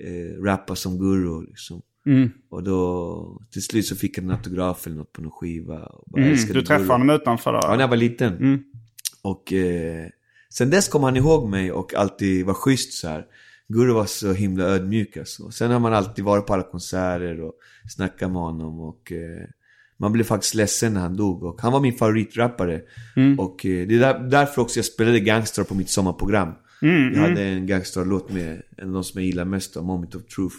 [0.00, 1.82] eh, rappa som guru liksom.
[2.06, 2.30] Mm.
[2.50, 5.78] Och då till slut så fick jag en autograf eller något på någon skiva.
[5.78, 7.60] Och bara Mm, du träffade honom utanför då?
[7.62, 8.36] Ja, när jag var liten.
[8.36, 8.62] Mm.
[9.22, 10.06] Och eh,
[10.50, 13.24] sen dess kom han ihåg mig och alltid var schysst så här.
[13.68, 15.50] Guru var så himla ödmjuk alltså.
[15.50, 17.54] Sen har man alltid varit på alla konserter och
[17.88, 19.48] snackat med honom och eh,
[19.98, 21.42] man blev faktiskt ledsen när han dog.
[21.42, 22.80] Och han var min favoritrappare.
[23.16, 23.40] Mm.
[23.40, 26.52] Och eh, det är där, därför också jag spelade Gangster på mitt sommarprogram.
[26.82, 30.14] Mm, jag hade en gangsterlåt med en av de som jag gillar mest, då, Moment
[30.14, 30.56] of Truth.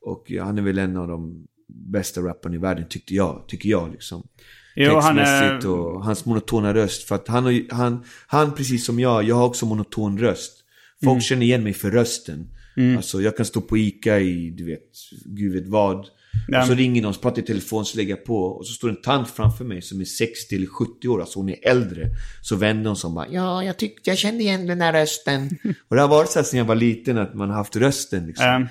[0.00, 3.44] Och ja, han är väl en av de bästa rapparna i världen, tyckte jag.
[3.48, 4.22] Tycker jag liksom.
[4.74, 5.68] Jo, han är...
[5.68, 7.08] Och hans monotona röst.
[7.08, 10.57] För att han, har han, han, precis som jag, jag har också monoton röst.
[11.04, 11.20] Folk Mm.
[11.20, 12.46] känner igen mig för rösten.
[12.96, 14.82] Alltså jag kan stå på Ica i, du vet,
[15.24, 15.98] gud vet vad.
[16.60, 18.42] Och så ringer någon, så pratar i telefon, så lägger jag på.
[18.44, 21.48] Och så står en tant framför mig som är 60 eller 70 år, alltså hon
[21.48, 22.06] är äldre.
[22.42, 25.50] Så vänder hon sig och bara, ja, jag tyckte jag kände igen den här rösten.
[25.88, 28.26] och det har varit så här sedan jag var liten, att man har haft rösten
[28.26, 28.46] liksom.
[28.56, 28.68] Um,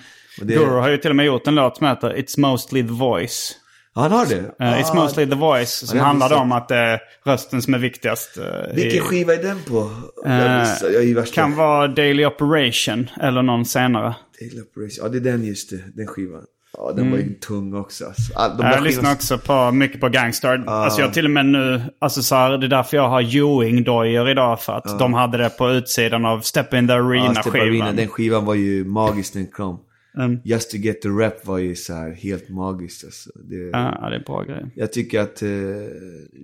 [0.48, 2.88] det- Guru har ju till och med gjort en låt som heter It's mostly the
[2.94, 3.56] voice.
[3.98, 4.36] Han har det?
[4.36, 5.88] Uh, It's Ah, mostly the voice.
[5.90, 8.38] Som handlar om att det är rösten som är viktigast.
[8.38, 9.92] uh, Vilken skiva är den på?
[10.26, 11.28] Eh, missar, jag.
[11.28, 14.16] Kan vara Daily Operation eller någon senare.
[14.40, 15.00] Daily Operation.
[15.04, 15.80] Ja, det är den just det.
[15.96, 16.42] Den skivan.
[16.78, 18.06] Ja, den var ju tung också.
[18.06, 18.34] Alltså.
[18.36, 20.64] All, Jag lyssnar också på, mycket på Gangstar.
[20.68, 24.30] Alltså jag till och med nu, alltså så här, det är därför jag har Ewing-dojor
[24.30, 24.62] idag.
[24.62, 27.00] För att de hade det på utsidan av Step in the Ja,
[27.34, 27.96] Step Arena, Arena-skivan.
[27.96, 29.80] den skivan var ju magisk den kom.
[30.18, 30.40] Mm.
[30.44, 33.30] Just to get the rap var ju så här helt magiskt alltså.
[33.36, 34.66] Det, Ja, det är bra grej.
[34.76, 35.50] Jag tycker att, eh,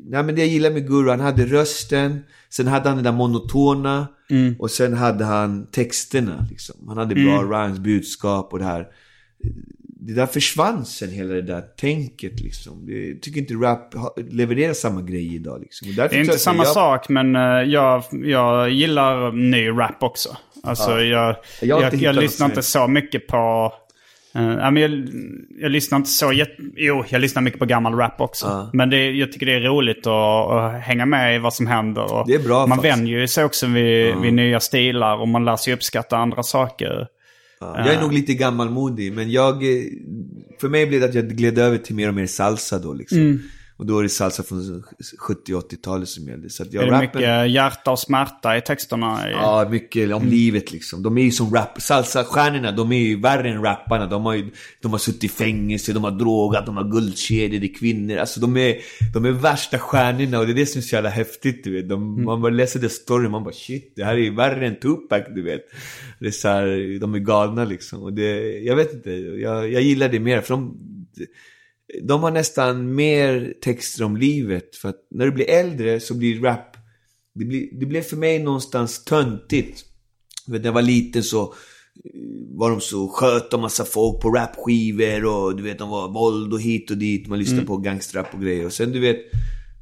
[0.05, 2.19] nej men det jag gillar med Guru, han hade rösten,
[2.49, 4.55] sen hade han det där monotona Mm.
[4.59, 6.75] och sen hade han texterna liksom.
[6.87, 8.87] Han hade bra rhymes, budskap och det här.
[10.05, 12.85] Det där försvann sen hela det där tänket liksom.
[12.87, 13.95] Jag tycker inte rap
[14.31, 15.87] levererar samma grej idag liksom.
[15.95, 20.37] Det är inte samma jag, sak, men eh, jag, jag gillar ny rap också.
[20.67, 23.73] Alltså jag, Jag jag, jag, något lyssnar inte så mycket på...
[24.35, 24.91] eh, ja, men jag,
[25.61, 26.53] jag lyssnar inte så jätte...
[26.75, 28.69] Jo, jag lyssnar mycket på gammal rap också.
[28.73, 32.13] Men det, jag tycker det är roligt att, att hänga med i vad som händer.
[32.13, 32.97] Och Det är bra Man faktiskt.
[32.97, 37.07] vänjer sig också vid, vid nya stilar och man lär sig uppskatta andra saker.
[37.59, 39.83] jag är nog lite gammalmodig, men jag, eh,
[40.61, 43.17] för mig blev det att jag gled över till mer och mer salsa då liksom.
[43.17, 43.39] Mm.
[43.83, 44.83] Och då är det salsa från
[45.19, 46.49] 70 80-talet som gällde.
[46.49, 49.29] Så att jag är det rappen- mycket hjärta och smärta i texterna?
[49.29, 50.17] I, Ja, mycket Mm.
[50.17, 51.03] om livet liksom.
[51.03, 54.05] De är ju som rap, salsa-stjärnorna, de är ju värre än rapparna.
[54.07, 54.49] De har ju,
[54.81, 58.17] de har suttit i fängelse, de har drogat, de har guldkedjor, det är kvinnor.
[58.17, 58.77] Alltså de är,
[59.13, 61.89] de är värsta stjärnorna och det är det som är så jävla häftigt, du vet.
[61.89, 62.25] De, Mm.
[62.25, 65.23] Man bara läser det storyn, man bara shit, det här är ju värre än Tupac,
[65.35, 65.61] du vet.
[66.19, 68.03] Det är så här, de är galna liksom.
[68.03, 70.77] Och det, jag vet inte, jag, jag gillar det mer, för de,
[72.01, 74.75] de har nästan mer texter om livet.
[74.75, 76.77] För att när du blir äldre så blir rap,
[77.35, 79.83] det, blir, det blev för mig någonstans töntigt.
[80.47, 81.49] När jag var liten så eh,
[82.49, 86.53] var de så sköt och massa folk på rapskivor och du vet, de var våld
[86.53, 87.27] och hit och dit.
[87.27, 88.65] Man lyssnade på gangsterrap och grejer.
[88.65, 89.17] Och sen du vet,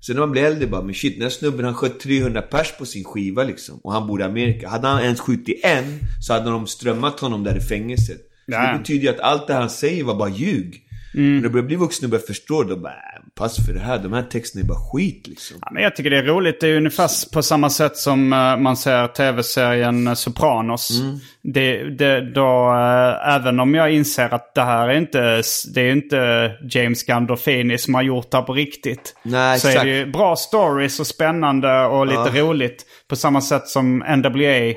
[0.05, 2.77] sen när man blir äldre bara, men shit, den här snubben han sköt 300 pers
[2.77, 3.79] på sin skiva liksom.
[3.83, 4.69] Och han bor i Amerika.
[4.69, 8.21] Hade han ens skjutit en så hade de strömmat honom där i fängelset.
[8.45, 10.87] Så det betyder ju att allt det han säger var bara ljug.
[11.13, 12.93] När du börjar bli vuxen och börjar förstå, då bara,
[13.35, 13.99] pass för det här.
[13.99, 15.57] De här texterna är bara skit liksom.
[15.61, 16.59] Ja, men jag tycker det är roligt.
[16.61, 21.01] Det är ungefär på samma sätt som eh, man ser tv-serien eh, Sopranos.
[21.01, 21.19] Mm.
[21.43, 25.41] Det, det, då, eh, även om jag inser att det här är inte,
[25.73, 29.15] det är inte James Gandolfini som har gjort det här på riktigt.
[29.23, 29.85] Nej, så är exakt.
[29.85, 32.85] det ju bra stories och spännande och lite roligt.
[33.07, 34.67] På samma sätt som NWA.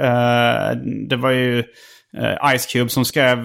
[0.00, 0.76] eh,
[1.08, 1.64] det var ju
[2.16, 3.38] eh, Ice Cube som skrev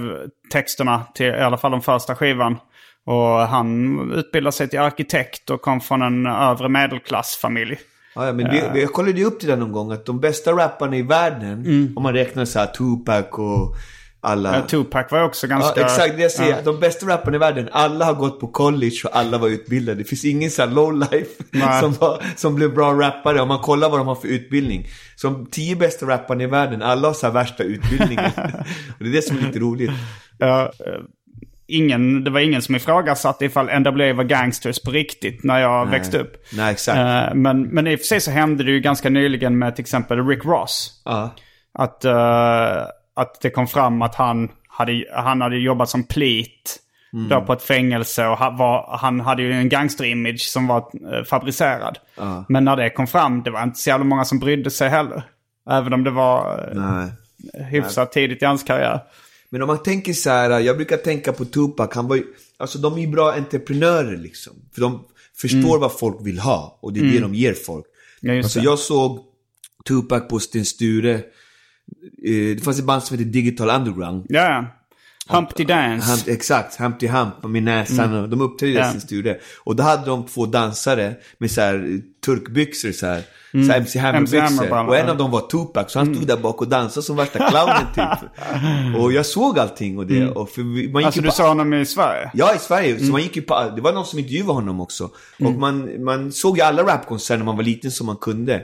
[0.51, 2.57] texterna till i alla fall den första skivan.
[3.05, 7.79] Och han utbildade sig till arkitekt och kom från en övre medelklassfamilj.
[8.15, 10.51] Ja, ja, men det, jag kollade ju upp det där någon gång att de bästa
[10.51, 13.75] rapparna i världen, om man räknar så här Tupac och
[14.21, 14.55] alla...
[14.55, 15.79] Ja, Tupac var också ganska...
[15.79, 16.55] Ja, exakt det jag säger.
[16.55, 16.61] Ja.
[16.61, 19.97] De bästa rapparna i världen, alla har gått på college och alla var utbildade.
[19.97, 21.79] Det finns ingen sån här lowlife Nej.
[21.81, 23.41] som, var, som blev bra rappare.
[23.41, 24.87] Om man kollar vad de har för utbildning.
[25.15, 28.25] Som tio bästa rapparna i världen, alla har så här värsta utbildningen.
[28.97, 29.91] och det är det som är lite roligt.
[30.37, 31.01] Ja, eh,
[31.67, 36.19] ingen, det var ingen som ifrågasatte ifall NWA var gangsters på riktigt när jag växte
[36.19, 36.45] upp.
[36.53, 36.97] Nej, exakt.
[36.97, 39.83] Eh, men, men i och för sig så hände det ju ganska nyligen med till
[39.83, 41.01] exempel Rick Ross.
[41.05, 41.35] Ja.
[41.73, 42.85] Att, eh,
[43.19, 46.79] att det kom fram att han hade, han hade jobbat som plit
[47.29, 51.23] då på ett fängelse och ha, var, han hade ju en gangsterimage som var eh,
[51.23, 51.97] fabricerad.
[52.49, 55.23] Men när det kom fram, det var inte så jävla många som brydde sig heller.
[55.69, 57.11] Även om det var eh, Nej.
[57.71, 59.01] hyfsat tidigt i hans karriär.
[59.49, 62.23] Men om man tänker så här, jag brukar tänka på Tupac, han var ju,
[62.57, 64.53] alltså de är ju bra entreprenörer liksom.
[64.73, 65.03] För de
[65.41, 67.85] förstår vad folk vill ha och det är det de ger folk.
[68.21, 68.65] Ja, alltså det.
[68.65, 69.19] jag såg
[69.87, 71.21] Tupac på Sten Sture,
[72.55, 74.25] det fanns ett band som heter Digital Underground.
[74.29, 74.65] Ja, ja.
[75.35, 76.11] Humpty Dance.
[76.11, 78.85] Hump, exakt, Humpty Hump med näsan och de uppträdde i Mm.
[78.87, 78.91] Ja.
[78.91, 79.35] sin studio.
[79.63, 83.21] Och då hade de två dansare med så här eh, turkbyxor så här.
[83.51, 84.39] Så här MC MC Hammer-byxor.
[84.41, 87.15] Hammer-brallor, och en av dem var Tupac, så han stod där bak och dansade som
[87.15, 88.29] värsta clownen typ.
[89.01, 90.27] och jag såg allting och det.
[90.29, 92.31] Och för man gick Alltså du sa honom i Sverige?
[92.33, 92.99] Ja, i Sverige.
[92.99, 95.09] Så man gick ju på, det var någon som intervjuade honom också.
[95.39, 98.63] Och man, man såg ju alla rapkonserter när man var liten som man kunde.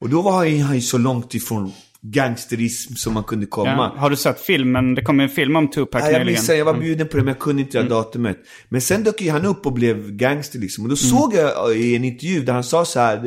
[0.00, 1.72] Och då var han ju så långt ifrån
[2.12, 3.92] gangsterism som man kunde komma.
[3.94, 4.00] Ja.
[4.00, 4.94] Har du sett filmen?
[4.94, 6.32] Det kom en film om Tupac Ja, jag nyligen.
[6.40, 8.38] missade, jag var bjuden på det men jag kunde inte det datumet.
[8.68, 10.84] Men sen dök ju han upp och blev gangster liksom.
[10.84, 13.20] Och då såg jag eh, i en intervju där han sa så här,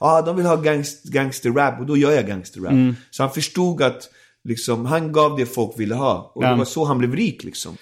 [0.00, 2.94] ja de vill ha gangst, gangsterrap och då gör jag gangsterrap.
[3.10, 4.02] Så han förstod att
[4.44, 6.32] liksom, han gav det folk ville ha.
[6.34, 6.50] Och Ja.
[6.50, 7.76] det var så han blev rik liksom.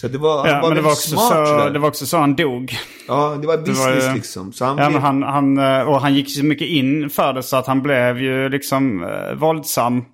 [0.00, 2.06] Så det var, han Ja, var men det var, också smart så, det var också
[2.06, 2.72] så han dog.
[3.08, 4.52] Ja, det var Det business var ju- liksom.
[4.52, 5.00] Så han Ja, blev...
[5.00, 8.18] han, han, eh, och han gick så mycket in för det så att han blev
[8.18, 10.04] ju liksom eh, våldsam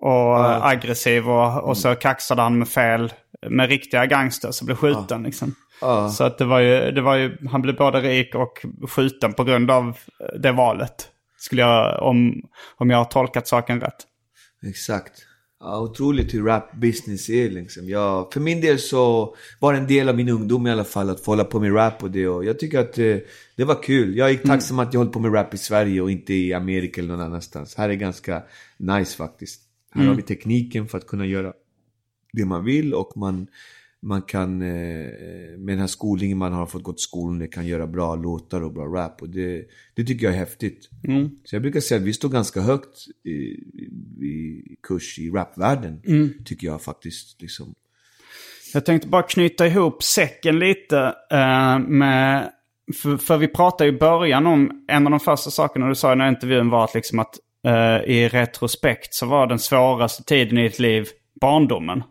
[0.00, 3.12] och eh, aggressiv och, och så kaxade han med fel,
[3.50, 5.54] med riktiga gangsters och blev skjuten liksom.
[5.80, 6.08] Ja.
[6.08, 9.44] Så att det var, ju, det var ju, han blev både rik och skjuten på
[9.44, 11.08] grund av eh, det valet.
[11.38, 12.34] Skulle jag, om,
[12.76, 14.04] om jag har tolkat saken rätt.
[14.68, 15.12] Exakt.
[15.60, 17.88] Ja, otroligt hur rap business är liksom.
[17.88, 21.10] Jag, för min del så var det en del av min ungdom i alla fall
[21.10, 22.28] att få hålla på med rap och det.
[22.28, 23.16] Och jag tycker att eh,
[23.56, 24.16] det var kul.
[24.16, 27.00] Jag är tacksam att jag håller på med rap i Sverige och inte i Amerika
[27.00, 27.74] eller någon annanstans.
[27.74, 28.42] Här är ganska
[28.76, 29.60] nice faktiskt.
[29.90, 31.52] Här har vi tekniken för att kunna göra
[32.32, 33.46] det man vill och man,
[34.02, 35.08] man kan eh,
[35.58, 38.84] med den här skolningen man har fått gått skolan kan göra bra låtar och bra
[38.84, 40.88] rap och det, det tycker jag är häftigt.
[41.44, 43.30] Så jag brukar säga att vi står ganska högt i,
[44.26, 46.02] i kurs i rapvärlden.
[46.44, 47.42] Tycker jag faktiskt.
[47.42, 47.74] Liksom.
[48.74, 52.52] Jag tänkte bara knyta ihop säcken lite eh, med...
[53.02, 56.12] För, för vi pratade i början om, en av de första sakerna du sa i
[56.12, 57.34] den här intervjun var att, liksom att
[57.66, 61.06] eh, i retrospekt så var den svåraste tiden i ditt liv
[61.40, 62.02] barndomen.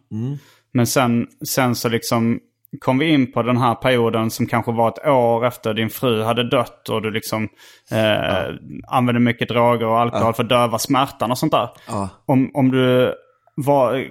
[0.73, 2.39] Men sen, sen så liksom
[2.79, 6.23] kom vi in på den här perioden som kanske var ett år efter din fru
[6.23, 7.49] hade dött och du liksom
[7.91, 8.55] eh,
[8.87, 11.69] använde mycket droger och alkohol för att döva smärtan och sånt där.
[11.87, 12.09] Ja.
[12.25, 13.13] Om, om du
[13.55, 14.05] var,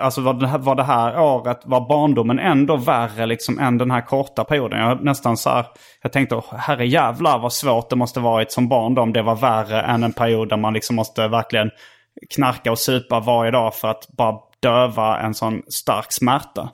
[0.00, 3.90] alltså var det, här, var det här året, var barndomen ändå värre liksom än den
[3.90, 4.80] här korta perioden?
[4.80, 5.66] Jag nästan så här,
[6.02, 9.22] jag tänkte "Åh, herre jävlar vad svårt det måste varit som barn då, om det
[9.22, 11.70] var värre än en period där man liksom måste verkligen
[12.34, 16.70] knarka och supa varje dag för att bara döva en sån stark smärta.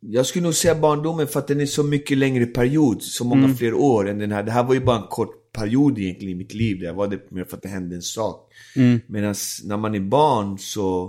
[0.00, 3.48] Jag skulle nog säga barndomen för att den är så mycket längre period, så många
[3.54, 4.42] fler år än den här.
[4.42, 6.80] Det här var ju bara en kort period egentligen i mitt liv.
[6.80, 8.52] Det var det mer för att det hände en sak.
[9.06, 11.04] Medan när man är barn så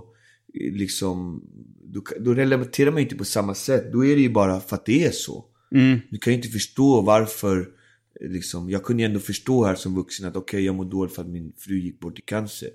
[0.53, 1.43] eh, liksom,
[1.83, 3.93] då, då relaterar man ju inte på samma sätt.
[3.93, 5.45] Då är det ju bara för att det är så.
[6.09, 7.59] Du kan ju inte förstå varför,
[8.21, 11.15] eh, liksom, jag kunde ju ändå förstå här som vuxen att okej, jag mår dåligt
[11.15, 12.69] för att min fru gick bort i cancer.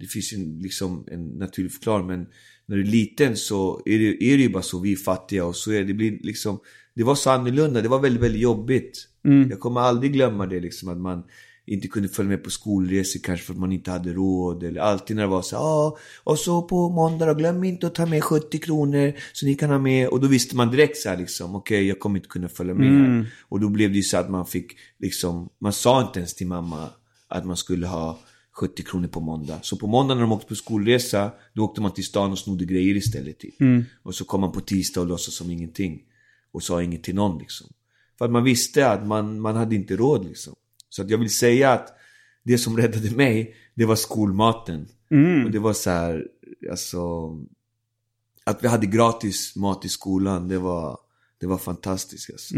[0.00, 2.26] Det finns ju liksom en naturlig förklaring, men
[2.70, 5.44] när du är liten så är det, är det ju bara så, vi är fattiga
[5.44, 6.60] och så är det, det blir liksom,
[6.94, 9.08] det var så annorlunda, det var väldigt, väldigt jobbigt.
[9.50, 11.22] Jag kommer aldrig glömma det liksom, att man
[11.66, 14.62] inte kunde följa med på skolresor kanske för att man inte hade råd.
[14.62, 17.94] Eller alltid när det var så ja, och så på måndag då, glöm inte att
[17.94, 20.08] ta med 70 kronor så ni kan ha med.
[20.08, 22.86] Och då visste man direkt så här liksom, okej jag kommer inte kunna följa med
[22.86, 23.30] här.
[23.48, 26.46] Och då blev det ju så att man fick liksom, man sa inte ens till
[26.46, 26.88] mamma
[27.28, 28.18] att man skulle ha
[28.60, 29.58] 70 kronor på måndag.
[29.62, 32.64] Så på måndag när de åkte på skolresa, då åkte man till stan och snodde
[32.64, 33.38] grejer istället.
[33.38, 33.54] Typ.
[34.02, 36.02] Och så kom man på tisdag och låtsades som ingenting.
[36.52, 37.66] Och sa inget till någon liksom.
[38.18, 40.54] För att man visste att man, man hade inte råd liksom.
[40.88, 41.88] Så att jag vill säga att
[42.42, 44.88] det som räddade mig, det var skolmaten.
[45.44, 46.26] Och det var så här,
[46.70, 47.30] alltså...
[48.44, 50.98] Att vi hade gratis mat i skolan, det var,
[51.40, 52.54] det var fantastiskt alltså.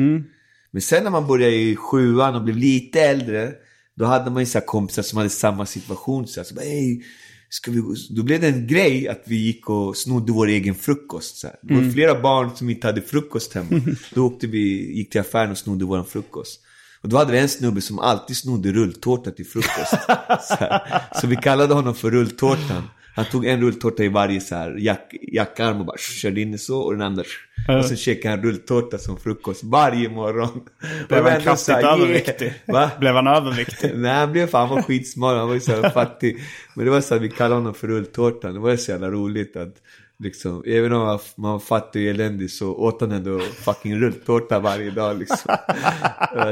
[0.71, 3.55] Men sen när man började i sjuan och blev lite äldre,
[3.99, 6.27] då hade man ju så kompisar som hade samma situation.
[6.27, 7.05] Så, så bara, "Hej,
[7.49, 10.75] ska vi gå?" Då blev det en grej att vi gick och snodde vår egen
[10.75, 11.37] frukost.
[11.37, 11.49] Så.
[11.63, 13.81] Det var flera barn som inte hade frukost hemma.
[14.15, 16.61] Då åkte vi, gick till affären och snodde vår frukost.
[17.03, 19.95] Och då hade vi en snubbe som alltid snodde rulltårta till frukost.
[20.49, 20.79] så,
[21.21, 22.83] så vi kallade honom för rulltårtan.
[23.15, 26.81] Han tog en rulltårta i varje så här jack, jackarm och bara körde in så
[26.81, 27.25] och den andra
[27.69, 30.63] och sen käkade han rulltårta som frukost varje morgon.
[31.09, 32.55] Blev han kraftigt här, överviktig?
[32.67, 32.91] Va?
[33.01, 33.91] Blev han överviktig?
[33.97, 36.39] Nej han blev fan, var skitsmal, han var ju så här fattig.
[36.75, 39.57] Men det var så att vi kallade honom för rulltårtan, det var så jävla roligt
[39.57, 39.75] att
[40.23, 44.91] liksom, även om man var fattig och eländig så åt han ändå fucking rulltårta varje
[44.91, 45.57] dag liksom.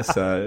[0.04, 0.38] Så här,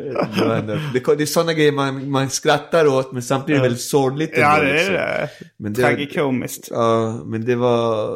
[0.93, 4.31] det, det, är sådana grejer man, man skrattar åt men samtidigt är det väldigt sorgligt
[4.37, 4.93] Ja, ändå, det är liksom.
[4.93, 5.29] det.
[5.57, 6.67] Men det- Tragikomiskt.
[6.71, 8.07] Ja, men det var...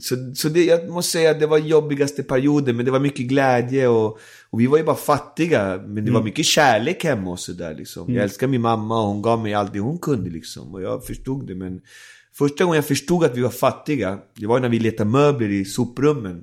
[0.00, 3.26] Så, så det, jag måste säga att det var jobbigaste perioden, men det var mycket
[3.26, 4.18] glädje och,
[4.50, 5.80] och vi var ju bara fattiga.
[5.86, 8.14] Men det var mycket kärlek hemma och sådär liksom.
[8.14, 10.74] Jag älskar min mamma och hon gav mig allt det hon kunde liksom.
[10.74, 11.80] Och jag förstod det, men
[12.38, 15.64] första gången jag förstod att vi var fattiga, det var när vi letade möbler i
[15.64, 16.42] soprummen.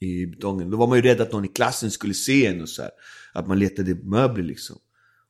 [0.00, 0.70] I betongen.
[0.70, 2.90] Då var man ju rädd att någon i klassen skulle se en och så här.
[3.32, 4.76] Att man letade möbler liksom.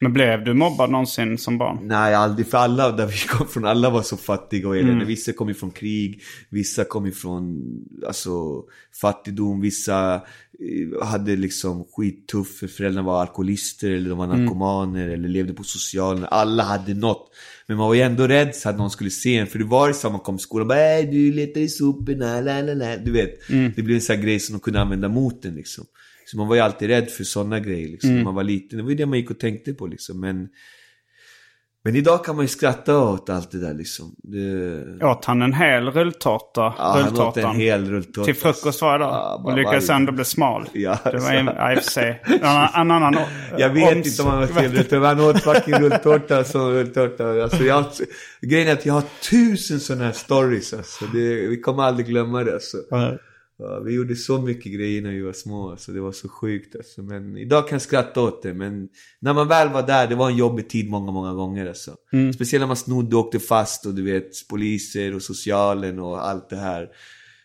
[0.01, 1.78] Men blev du mobbad någonsin som barn?
[1.82, 2.47] Nej, aldrig.
[2.47, 4.95] För alla där vi kom från, alla var så fattiga och eländiga.
[4.95, 5.07] Mm.
[5.07, 7.63] Vissa kom ifrån krig, vissa kom ifrån
[8.07, 8.63] alltså,
[9.00, 14.45] fattigdom, vissa eh, hade liksom skittufft för föräldrarna var alkoholister eller de var Mm.
[14.45, 16.26] narkomaner eller levde på socialen.
[16.30, 17.30] Alla hade något.
[17.68, 19.46] Men man var ju ändå rädd så att någon skulle se en.
[19.46, 21.61] För det var ju så att man kom till skolan och bara äh, du letar
[21.61, 22.96] i soporna, la la la.
[22.96, 23.72] Du vet, Mm.
[23.76, 25.84] det blev en sån här grej som de kunde använda mot en liksom.
[26.26, 28.11] Så man var ju alltid rädd för sådana grejer liksom.
[28.11, 28.18] Mm.
[28.18, 28.76] När man var liten.
[28.78, 30.20] Det var ju det man gick och tänkte på liksom.
[30.20, 30.49] Men
[31.89, 34.15] men idag kan man ju skratta åt allt det där liksom.
[34.19, 35.05] Det...
[35.07, 36.75] Åt han en hel rulltårta?
[36.79, 38.25] Ja, han åt en hel rulltårta.
[38.25, 39.11] Till frukost varje dag?
[39.11, 40.69] Ja, och lyckades ändå bli smal?
[40.73, 42.23] Ja, det var en, ja, i och för sig.
[42.27, 43.03] En annan...
[43.03, 43.17] Annan
[43.59, 47.43] Jag vet inte om han var fel utan han åt fucking rulltårta som rulltårta.
[47.43, 47.85] Alltså, jag,
[48.41, 51.05] grejen är att jag har tusen sådana här stories alltså.
[51.05, 52.77] Det, vi kommer aldrig glömma det alltså.
[53.85, 57.03] Vi gjorde så mycket grejer när vi var små, alltså det var så sjukt alltså.
[57.03, 58.89] Men idag kan jag skratta åt det, men
[59.21, 61.97] när man väl var där, det var en jobbig tid många, många gånger alltså.
[62.35, 66.51] Speciellt när man snodde och åkte fast och du vet, poliser och socialen och allt
[66.51, 66.89] det här.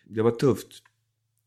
[0.06, 0.68] Det var tufft.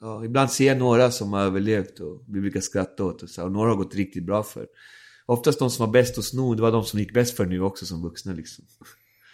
[0.01, 3.41] Ja, ibland ser jag några som har överlevt och vi brukar skratta åt och, så,
[3.41, 4.67] här, och några har gått riktigt bra för.
[5.25, 7.61] Oftast de som var bäst att sno, det var de som gick bäst för nu
[7.61, 8.65] också som vuxna liksom.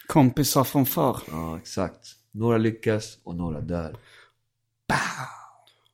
[0.07, 1.18] Kompisar från förr.
[1.27, 2.07] Ja, exakt.
[2.31, 3.97] Några lyckas och några dör.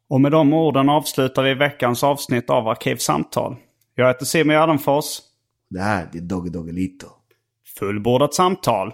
[0.10, 3.56] Och med de orden avslutar vi veckans avsnitt av Arkivsamtal.
[3.96, 5.20] Jag heter Simon Gärdenfors.
[5.70, 7.08] Det här, är Doggy Doggelito.
[7.80, 8.94] Fullbordat samtal.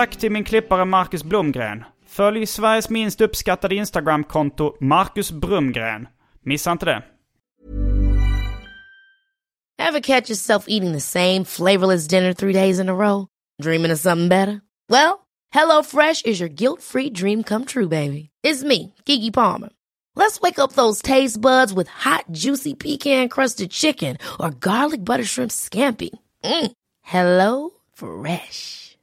[0.00, 1.84] Tack till min klippare Marcus Blomgren.
[2.06, 6.08] Följ Sveriges minst uppskattade Instagramkonto Marcus Brumgren.
[6.44, 7.02] Missa inte det.
[9.78, 13.26] Ever catch yourself eating the same flavorless dinner three days in a row?
[13.62, 14.60] Dreaming of something better?
[14.88, 18.30] Well, HelloFresh is your guilt-free dream come true, baby.
[18.42, 19.68] It's me, Gigi Palmer.
[20.16, 25.50] Let's wake up those taste buds with hot, juicy pecan-crusted chicken or garlic butter shrimp
[25.50, 26.10] scampi.
[26.44, 26.72] Mm.
[27.02, 28.89] Hello Fresh.